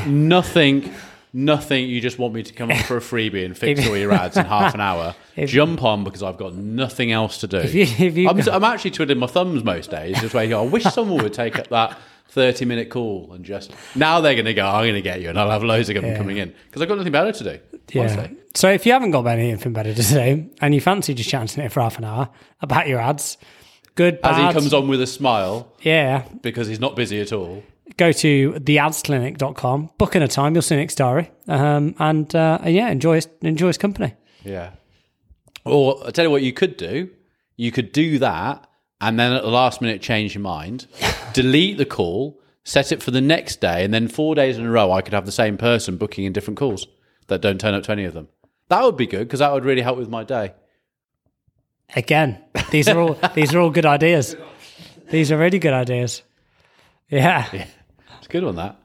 nothing, 0.05 0.91
nothing, 1.33 1.87
you 1.87 2.01
just 2.01 2.17
want 2.17 2.33
me 2.33 2.43
to 2.43 2.53
come 2.53 2.71
on 2.71 2.81
for 2.83 2.97
a 2.97 3.01
freebie 3.01 3.45
and 3.45 3.57
fix 3.57 3.87
all 3.87 3.97
your 3.97 4.11
ads 4.11 4.37
in 4.37 4.45
half 4.57 4.73
an 4.73 4.81
hour, 4.81 5.15
jump 5.45 5.83
on 5.83 6.03
because 6.03 6.23
I've 6.23 6.37
got 6.37 6.55
nothing 6.55 7.11
else 7.11 7.37
to 7.39 7.47
do. 7.47 7.57
if 7.57 7.73
you, 7.73 7.83
if 7.83 8.17
you 8.17 8.29
I'm, 8.29 8.39
I'm 8.49 8.63
actually 8.63 8.91
twiddling 8.91 9.19
my 9.19 9.27
thumbs 9.27 9.63
most 9.63 9.91
days, 9.91 10.19
just 10.19 10.33
waiting. 10.33 10.55
I 10.55 10.61
wish 10.61 10.83
someone 10.83 11.21
would 11.23 11.33
take 11.33 11.57
up 11.57 11.67
that 11.69 11.97
30 12.29 12.65
minute 12.65 12.89
call 12.89 13.31
and 13.33 13.43
just. 13.43 13.71
Now 13.95 14.21
they're 14.21 14.35
going 14.35 14.45
to 14.45 14.53
go, 14.53 14.67
I'm 14.67 14.83
going 14.83 14.93
to 14.95 15.01
get 15.01 15.21
you, 15.21 15.29
and 15.29 15.39
I'll 15.39 15.51
have 15.51 15.63
loads 15.63 15.89
of 15.89 15.95
them 15.95 16.15
coming 16.15 16.37
in 16.37 16.53
because 16.67 16.81
I've 16.81 16.87
got 16.87 16.97
nothing 16.97 17.11
better 17.11 17.31
to 17.31 17.43
do. 17.43 17.59
Yeah. 17.91 18.03
honestly. 18.03 18.37
So 18.55 18.69
if 18.69 18.85
you 18.85 18.93
haven't 18.93 19.11
got 19.11 19.25
anything 19.27 19.73
better 19.73 19.93
to 19.93 20.03
do 20.03 20.49
and 20.61 20.75
you 20.75 20.81
fancy 20.81 21.13
just 21.13 21.29
chatting 21.29 21.47
to 21.47 21.63
it 21.63 21.71
for 21.71 21.81
half 21.81 21.97
an 21.97 22.03
hour 22.03 22.29
about 22.61 22.87
your 22.87 22.99
ads, 22.99 23.37
good, 23.95 24.19
As 24.23 24.37
he 24.37 24.53
comes 24.53 24.73
on 24.73 24.87
with 24.87 25.01
a 25.01 25.07
smile 25.07 25.73
yeah, 25.81 26.25
because 26.41 26.67
he's 26.67 26.79
not 26.79 26.95
busy 26.95 27.19
at 27.21 27.31
all. 27.31 27.63
Go 27.99 28.11
to 28.13 28.53
theadsclinic.com, 28.53 29.91
book 29.97 30.15
in 30.15 30.23
a 30.23 30.27
time, 30.27 30.55
you'll 30.55 30.61
see 30.61 30.77
Nick's 30.77 30.95
diary, 30.95 31.29
um, 31.47 31.93
and, 31.99 32.33
uh, 32.33 32.59
and 32.63 32.73
yeah, 32.73 32.89
enjoy 32.89 33.15
his, 33.15 33.27
enjoy 33.41 33.67
his 33.67 33.77
company. 33.77 34.15
Yeah. 34.43 34.71
Or 35.65 36.07
I 36.07 36.11
tell 36.11 36.25
you 36.25 36.31
what, 36.31 36.41
you 36.41 36.53
could 36.53 36.77
do. 36.77 37.09
You 37.57 37.71
could 37.71 37.91
do 37.91 38.19
that, 38.19 38.67
and 39.01 39.19
then 39.19 39.33
at 39.33 39.43
the 39.43 39.49
last 39.49 39.81
minute 39.81 40.01
change 40.01 40.33
your 40.33 40.41
mind, 40.41 40.87
delete 41.33 41.77
the 41.77 41.85
call, 41.85 42.41
set 42.63 42.91
it 42.91 43.03
for 43.03 43.11
the 43.11 43.21
next 43.21 43.59
day, 43.59 43.83
and 43.83 43.93
then 43.93 44.07
four 44.07 44.33
days 44.33 44.57
in 44.57 44.65
a 44.65 44.71
row, 44.71 44.91
I 44.91 45.01
could 45.01 45.13
have 45.13 45.25
the 45.25 45.31
same 45.31 45.57
person 45.57 45.97
booking 45.97 46.23
in 46.23 46.31
different 46.31 46.57
calls 46.57 46.87
that 47.27 47.41
don't 47.41 47.59
turn 47.59 47.73
up 47.73 47.83
to 47.83 47.91
any 47.91 48.05
of 48.05 48.13
them. 48.13 48.29
That 48.69 48.83
would 48.83 48.97
be 48.97 49.07
good 49.07 49.27
because 49.27 49.39
that 49.39 49.51
would 49.51 49.65
really 49.65 49.81
help 49.81 49.97
with 49.97 50.09
my 50.09 50.23
day. 50.23 50.53
Again, 51.95 52.41
these 52.71 52.87
are 52.87 52.99
all 52.99 53.19
these 53.33 53.53
are 53.53 53.59
all 53.59 53.71
good 53.71 53.85
ideas. 53.85 54.35
These 55.09 55.31
are 55.31 55.37
really 55.37 55.57
good 55.57 55.73
ideas. 55.73 56.21
Yeah, 57.09 57.49
a 57.51 57.67
good 58.29 58.43
on 58.43 58.55
that. 58.55 58.77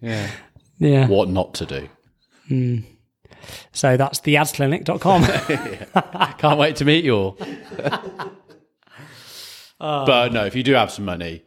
yeah. 0.00 0.30
yeah. 0.78 1.06
What 1.08 1.28
not 1.28 1.54
to 1.54 1.66
do. 1.66 1.88
Hmm. 2.48 2.78
So 3.72 3.96
that's 3.96 4.20
theadsclinic.com. 4.20 5.24
Can't 6.38 6.58
wait 6.58 6.76
to 6.76 6.84
meet 6.84 7.04
you 7.04 7.14
all. 7.14 7.38
but 9.78 10.32
no, 10.32 10.44
if 10.46 10.54
you 10.56 10.62
do 10.62 10.74
have 10.74 10.90
some 10.90 11.04
money, 11.04 11.42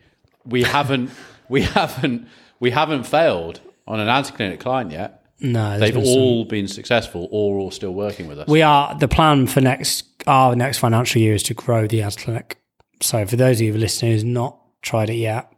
we 0.45 0.63
haven't, 0.63 1.11
we 1.49 1.61
haven't, 1.63 2.27
we 2.59 2.71
haven't 2.71 3.03
failed 3.03 3.61
on 3.87 3.99
an 3.99 4.07
ads 4.07 4.31
clinic 4.31 4.59
client 4.59 4.91
yet. 4.91 5.25
no, 5.39 5.79
They've 5.79 5.93
been 5.93 6.05
some- 6.05 6.13
all 6.15 6.45
been 6.45 6.67
successful, 6.67 7.27
or 7.31 7.57
all 7.59 7.71
still 7.71 7.93
working 7.93 8.27
with 8.27 8.39
us. 8.39 8.47
We 8.47 8.61
are 8.61 8.95
the 8.97 9.07
plan 9.07 9.47
for 9.47 9.61
next 9.61 10.05
our 10.27 10.55
next 10.55 10.77
financial 10.77 11.21
year 11.21 11.33
is 11.33 11.43
to 11.43 11.53
grow 11.53 11.87
the 11.87 12.01
ads 12.01 12.15
clinic. 12.17 12.57
So 13.01 13.25
for 13.25 13.35
those 13.35 13.57
of 13.59 13.65
you 13.67 13.73
listening 13.73 14.11
who's 14.11 14.23
not 14.23 14.57
tried 14.81 15.09
it 15.09 15.15
yet, 15.15 15.51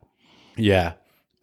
yeah, 0.56 0.94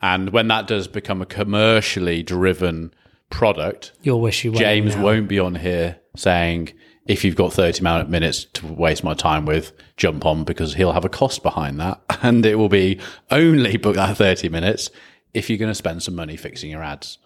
and 0.03 0.31
when 0.31 0.49
that 0.49 0.67
does 0.67 0.89
become 0.89 1.21
a 1.23 1.27
commercially 1.27 2.23
driven 2.23 2.93
product, 3.31 3.93
you'll 4.03 4.21
wish 4.21 4.45
you 4.45 4.53
James 4.53 4.97
now. 4.97 5.03
won't 5.05 5.29
be 5.29 5.39
on 5.39 5.55
here 5.57 5.99
saying 6.17 6.73
if 7.07 7.25
you've 7.25 7.37
got 7.37 7.53
30 7.53 7.83
minutes 8.09 8.45
to 8.55 8.67
waste 8.67 9.03
my 9.03 9.15
time 9.15 9.47
with, 9.47 9.73
jump 9.97 10.27
on 10.27 10.45
because 10.45 10.75
he'll 10.75 10.93
have 10.93 11.05
a 11.07 11.09
cost 11.09 11.43
behind 11.43 11.81
that. 11.81 12.01
And 12.23 12.45
it 12.45 12.57
will 12.57 12.69
be 12.69 13.01
only 13.31 13.77
book 13.79 13.95
that 13.97 14.17
30 14.17 14.49
minutes 14.51 14.91
if 15.33 15.49
you're 15.49 15.59
going 15.59 15.71
to 15.71 15.75
spend 15.75 16.03
some 16.03 16.15
money 16.15 16.37
fixing 16.37 16.71
your 16.71 16.83
ads. 16.83 17.19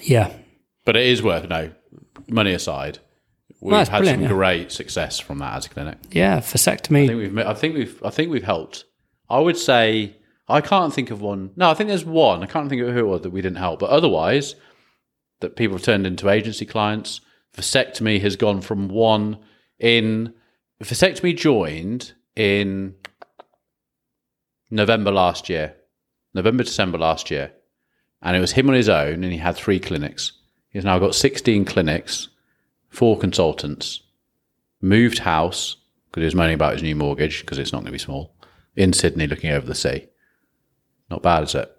Yeah, 0.00 0.30
But 0.84 0.96
it 0.96 1.06
is 1.06 1.22
worth, 1.22 1.48
no, 1.48 1.70
money 2.28 2.52
aside, 2.52 2.98
we've 3.60 3.72
Well, 3.72 3.84
had 3.84 4.06
some 4.06 4.22
yeah. 4.22 4.28
great 4.28 4.70
success 4.72 5.18
from 5.18 5.38
that 5.38 5.54
ads 5.54 5.66
clinic. 5.68 5.98
yeah. 6.12 6.38
vasectomy. 6.40 7.04
I 7.04 7.06
think 7.08 7.18
we've, 7.18 7.38
I 7.46 7.54
think 7.54 7.74
we've, 7.74 8.02
I 8.04 8.10
think 8.10 8.30
we've 8.30 8.44
helped. 8.44 8.84
I 9.28 9.40
would 9.40 9.56
say, 9.56 10.16
I 10.50 10.60
can't 10.60 10.92
think 10.92 11.10
of 11.10 11.20
one. 11.20 11.50
No, 11.56 11.70
I 11.70 11.74
think 11.74 11.88
there's 11.88 12.04
one. 12.04 12.42
I 12.42 12.46
can't 12.46 12.68
think 12.68 12.82
of 12.82 12.92
who 12.92 13.00
it 13.00 13.08
was 13.08 13.22
that 13.22 13.30
we 13.30 13.42
didn't 13.42 13.58
help. 13.58 13.80
But 13.80 13.90
otherwise, 13.90 14.54
that 15.40 15.56
people 15.56 15.76
have 15.76 15.84
turned 15.84 16.06
into 16.06 16.28
agency 16.28 16.66
clients. 16.66 17.20
Vasectomy 17.56 18.20
has 18.20 18.36
gone 18.36 18.60
from 18.60 18.88
one 18.88 19.38
in. 19.78 20.34
Vasectomy 20.82 21.36
joined 21.36 22.12
in 22.36 22.94
November 24.70 25.10
last 25.10 25.48
year, 25.48 25.76
November, 26.32 26.62
December 26.62 26.98
last 26.98 27.30
year. 27.30 27.52
And 28.22 28.36
it 28.36 28.40
was 28.40 28.52
him 28.52 28.68
on 28.68 28.74
his 28.74 28.88
own, 28.88 29.24
and 29.24 29.32
he 29.32 29.38
had 29.38 29.56
three 29.56 29.80
clinics. 29.80 30.32
He's 30.68 30.84
now 30.84 30.98
got 30.98 31.14
16 31.14 31.64
clinics, 31.64 32.28
four 32.88 33.18
consultants, 33.18 34.02
moved 34.80 35.18
house 35.18 35.76
because 36.10 36.22
he 36.22 36.26
was 36.26 36.34
moaning 36.34 36.54
about 36.54 36.74
his 36.74 36.82
new 36.82 36.96
mortgage 36.96 37.40
because 37.40 37.58
it's 37.58 37.72
not 37.72 37.78
going 37.78 37.86
to 37.86 37.92
be 37.92 37.98
small 37.98 38.34
in 38.76 38.92
Sydney 38.92 39.26
looking 39.26 39.50
over 39.50 39.66
the 39.66 39.74
sea. 39.74 40.06
Not 41.10 41.22
bad, 41.22 41.44
is 41.44 41.54
it? 41.54 41.70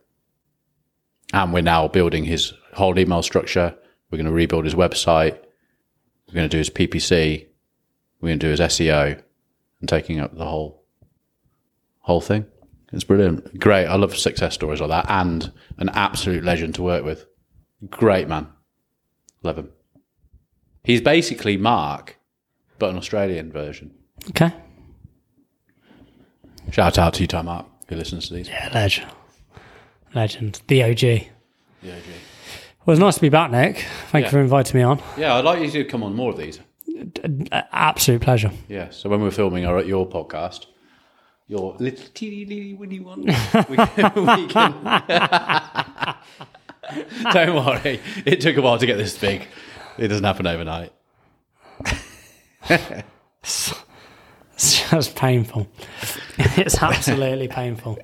And 1.34 1.54
we're 1.54 1.62
now 1.62 1.88
building 1.88 2.26
his 2.26 2.54
whole 2.74 2.98
email 3.00 3.24
structure. 3.24 3.76
We're 4.10 4.18
going 4.18 4.26
to 4.26 4.32
rebuild 4.32 4.66
his 4.66 4.76
website. 4.76 5.38
We're 6.28 6.34
going 6.36 6.50
to 6.50 6.50
do 6.50 6.58
his 6.58 6.70
PPC. 6.70 7.48
We're 8.20 8.30
going 8.30 8.40
to 8.40 8.46
do 8.46 8.52
his 8.52 8.60
SEO 8.60 9.22
and 9.80 9.90
taking 9.90 10.20
up 10.20 10.38
the 10.38 10.46
whole 10.46 10.84
whole 12.00 12.22
thing. 12.22 12.46
It's 12.92 13.04
brilliant. 13.04 13.60
Great. 13.60 13.86
I 13.86 13.96
love 13.96 14.18
success 14.18 14.54
stories 14.54 14.82
like 14.82 14.90
that 14.90 15.06
and 15.10 15.52
an 15.78 15.90
absolute 15.90 16.44
legend 16.44 16.76
to 16.76 16.82
work 16.82 17.06
with. 17.06 17.26
Great 17.90 18.28
man. 18.28 18.48
Love 19.44 19.58
him. 19.58 19.70
He's 20.84 21.00
basically 21.02 21.58
Mark, 21.58 22.18
but 22.80 22.90
an 22.90 22.98
Australian 22.98 23.52
version. 23.52 23.94
Okay. 24.30 24.52
Shout 26.72 26.98
out 26.98 27.14
to 27.16 27.22
you, 27.22 27.28
Tom 27.28 27.46
Mark, 27.46 27.66
who 27.88 27.96
listens 27.96 28.28
to 28.28 28.34
these. 28.34 28.50
Yeah, 28.50 28.70
legend. 28.74 29.10
Legend. 30.14 30.62
The 30.68 30.84
OG. 30.84 31.02
Well, 31.04 31.20
Yeah, 31.82 31.96
G. 31.96 32.12
it's 32.88 33.00
nice 33.00 33.16
to 33.16 33.22
be 33.22 33.30
back, 33.30 33.52
Nick. 33.52 33.86
Thank 34.12 34.24
Yeah. 34.24 34.28
you 34.28 34.32
for 34.32 34.40
inviting 34.42 34.78
me 34.80 34.84
on. 34.84 35.02
yeah, 35.18 35.36
I'd 35.36 35.46
like 35.46 35.62
you 35.62 35.70
to 35.72 35.84
come 35.86 36.04
on 36.04 36.16
more 36.16 36.32
of 36.32 36.38
these. 36.38 36.60
Absolute 37.72 38.22
pleasure. 38.22 38.52
Yeah, 38.68 38.90
so 38.92 39.10
when 39.10 39.22
we're 39.22 39.32
filming 39.32 39.66
our 39.66 39.78
at 39.80 39.88
your 39.88 40.08
podcast, 40.08 40.66
your 41.48 41.76
little 41.80 42.06
teeny 42.14 42.46
teeny 42.46 42.74
winny 42.74 43.00
one, 43.00 43.22
we 43.70 43.78
can. 43.78 44.12
We 44.16 44.48
can 44.48 44.74
Don't 47.34 47.56
worry, 47.66 48.00
it 48.26 48.42
took 48.42 48.58
a 48.58 48.62
while 48.62 48.78
to 48.78 48.86
get 48.86 48.98
this 48.98 49.18
big. 49.18 49.48
It 49.98 50.08
doesn't 50.10 50.24
happen 50.24 50.46
overnight. 50.48 50.92
It's 53.44 54.90
just 54.92 55.16
painful. 55.16 55.68
it's 56.38 56.82
absolutely 56.84 57.48
painful. 57.48 57.98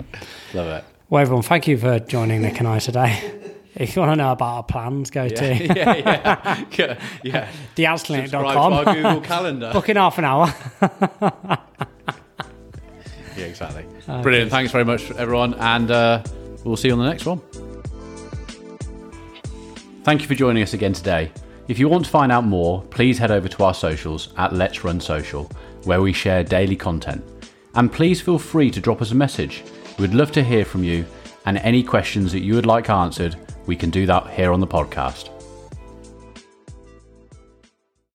Love 0.56 0.67
it. 0.67 0.84
Well, 1.10 1.22
everyone, 1.22 1.43
thank 1.43 1.67
you 1.67 1.78
for 1.78 2.00
joining 2.00 2.41
Nick 2.41 2.60
and 2.60 2.67
I 2.67 2.80
today. 2.80 3.34
If 3.80 3.96
you 3.96 4.02
want 4.02 4.13
to 4.13 4.15
know 4.15 4.32
about 4.32 4.56
our 4.56 4.63
plans, 4.63 5.12
go 5.12 5.30
to 5.30 5.56
yeah, 5.56 5.96
yeah, 5.96 6.65
yeah, 6.80 7.00
yeah. 7.22 7.52
Theadsclinic.com. 7.76 8.74
our 8.74 8.86
Google 8.86 9.22
Calendar. 9.22 9.72
Book 9.72 9.88
in 9.89 9.98
half 9.98 10.17
an 10.17 10.26
hour. 10.26 10.52
Yeah, 13.38 13.46
exactly. 13.46 13.86
Brilliant. 14.24 14.50
Thanks 14.50 14.72
very 14.72 14.84
much, 14.84 15.12
everyone, 15.12 15.54
and 15.54 15.91
uh, 15.91 16.24
we'll 16.63 16.76
see 16.76 16.88
you 16.88 16.96
on 16.96 17.00
the 17.00 17.08
next 17.08 17.28
one. 17.28 17.39
Thank 20.04 20.22
you 20.24 20.28
for 20.28 20.34
joining 20.34 20.63
us 20.63 20.74
again 20.74 20.93
today. 20.93 21.32
If 21.67 21.78
you 21.78 21.88
want 21.88 22.06
to 22.06 22.10
find 22.10 22.32
out 22.32 22.46
more, 22.46 22.82
please 22.86 23.20
head 23.20 23.30
over 23.30 23.48
to 23.48 23.63
our 23.63 23.76
socials 23.76 24.34
at 24.38 24.54
Let's 24.54 24.84
Run 24.84 25.00
Social, 25.00 25.43
where 25.84 26.02
we 26.02 26.13
share 26.13 26.43
daily 26.43 26.76
content. 26.76 27.24
And 27.76 27.93
please 27.93 28.22
feel 28.22 28.39
free 28.39 28.72
to 28.72 28.80
drop 28.82 29.04
us 29.04 29.12
a 29.12 29.15
message. 29.15 29.63
We'd 29.97 30.13
love 30.13 30.31
to 30.33 30.43
hear 30.43 30.63
from 30.63 30.83
you, 30.83 31.05
and 31.45 31.57
any 31.57 31.81
questions 31.81 32.31
that 32.31 32.41
you 32.41 32.53
would 32.53 32.67
like 32.67 32.89
answered, 32.89 33.36
we 33.65 33.75
can 33.75 33.89
do 33.89 34.05
that 34.05 34.29
here 34.29 34.51
on 34.51 34.60
the 34.60 34.67
podcast. 34.67 35.37